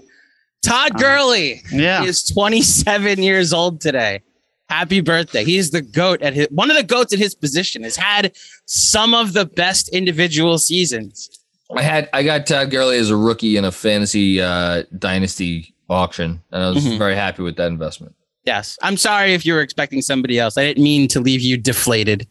[0.61, 2.03] Todd um, Gurley yeah.
[2.03, 4.21] is 27 years old today.
[4.69, 5.45] Happy birthday.
[5.45, 8.37] He's the GOAT at his one of the GOATs at his position, has had
[8.67, 11.31] some of the best individual seasons.
[11.75, 16.43] I had I got Todd Gurley as a rookie in a fantasy uh, dynasty auction,
[16.53, 16.99] and I was mm-hmm.
[16.99, 18.15] very happy with that investment.
[18.49, 18.79] Yes.
[18.81, 20.57] I'm sorry if you were expecting somebody else.
[20.57, 22.27] I didn't mean to leave you deflated.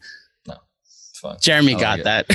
[0.48, 1.38] No, it's fine.
[1.39, 2.26] Jeremy got that.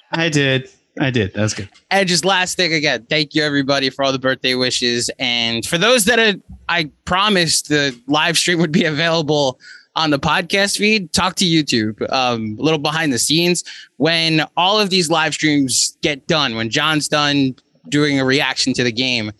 [0.12, 0.70] I did.
[1.00, 1.34] I did.
[1.34, 1.68] That was good.
[1.90, 5.10] And just last thing again, thank you everybody for all the birthday wishes.
[5.18, 9.58] And for those that are, I promised the live stream would be available
[9.96, 11.12] on the podcast feed.
[11.12, 12.00] Talk to YouTube.
[12.12, 13.64] Um, a little behind the scenes
[13.96, 16.54] when all of these live streams get done.
[16.54, 17.56] When John's done
[17.88, 19.32] doing a reaction to the game,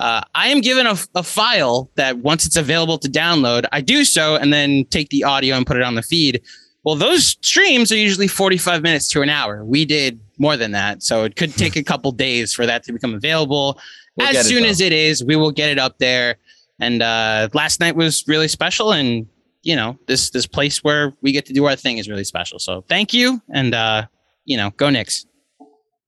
[0.00, 4.04] uh, I am given a, a file that once it's available to download, I do
[4.04, 6.42] so and then take the audio and put it on the feed.
[6.84, 9.64] Well, those streams are usually 45 minutes to an hour.
[9.64, 11.02] We did more than that.
[11.02, 13.78] So it could take a couple days for that to become available.
[14.16, 16.36] We'll as soon as it is, we will get it up there.
[16.80, 18.92] And uh, last night was really special.
[18.92, 19.26] And,
[19.62, 22.58] you know, this this place where we get to do our thing is really special.
[22.58, 23.40] So thank you.
[23.52, 24.06] And, uh,
[24.44, 25.26] you know, go Knicks.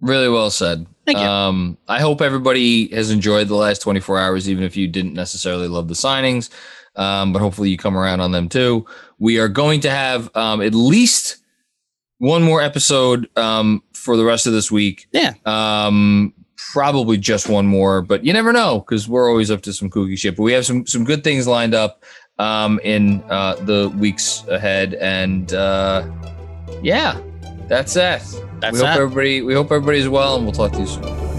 [0.01, 0.87] Really well said.
[1.07, 1.25] Thank you.
[1.25, 5.69] Um, I hope everybody has enjoyed the last 24 hours, even if you didn't necessarily
[5.69, 6.51] love the signings.
[6.97, 8.87] Um, but hopefully you come around on them too.
[9.19, 11.37] We are going to have um, at least
[12.19, 15.07] one more episode um, for the rest of this week.
[15.13, 15.35] Yeah.
[15.45, 16.35] Um,
[16.73, 20.19] probably just one more, but you never know because we're always up to some kooky
[20.19, 20.37] shit.
[20.37, 22.05] But we have some some good things lined up
[22.39, 26.07] um, in uh, the weeks ahead, and uh,
[26.83, 27.21] yeah,
[27.69, 28.23] that's it.
[28.61, 31.36] That's we hope everybody we hope everybody's well, and we'll talk to you soon.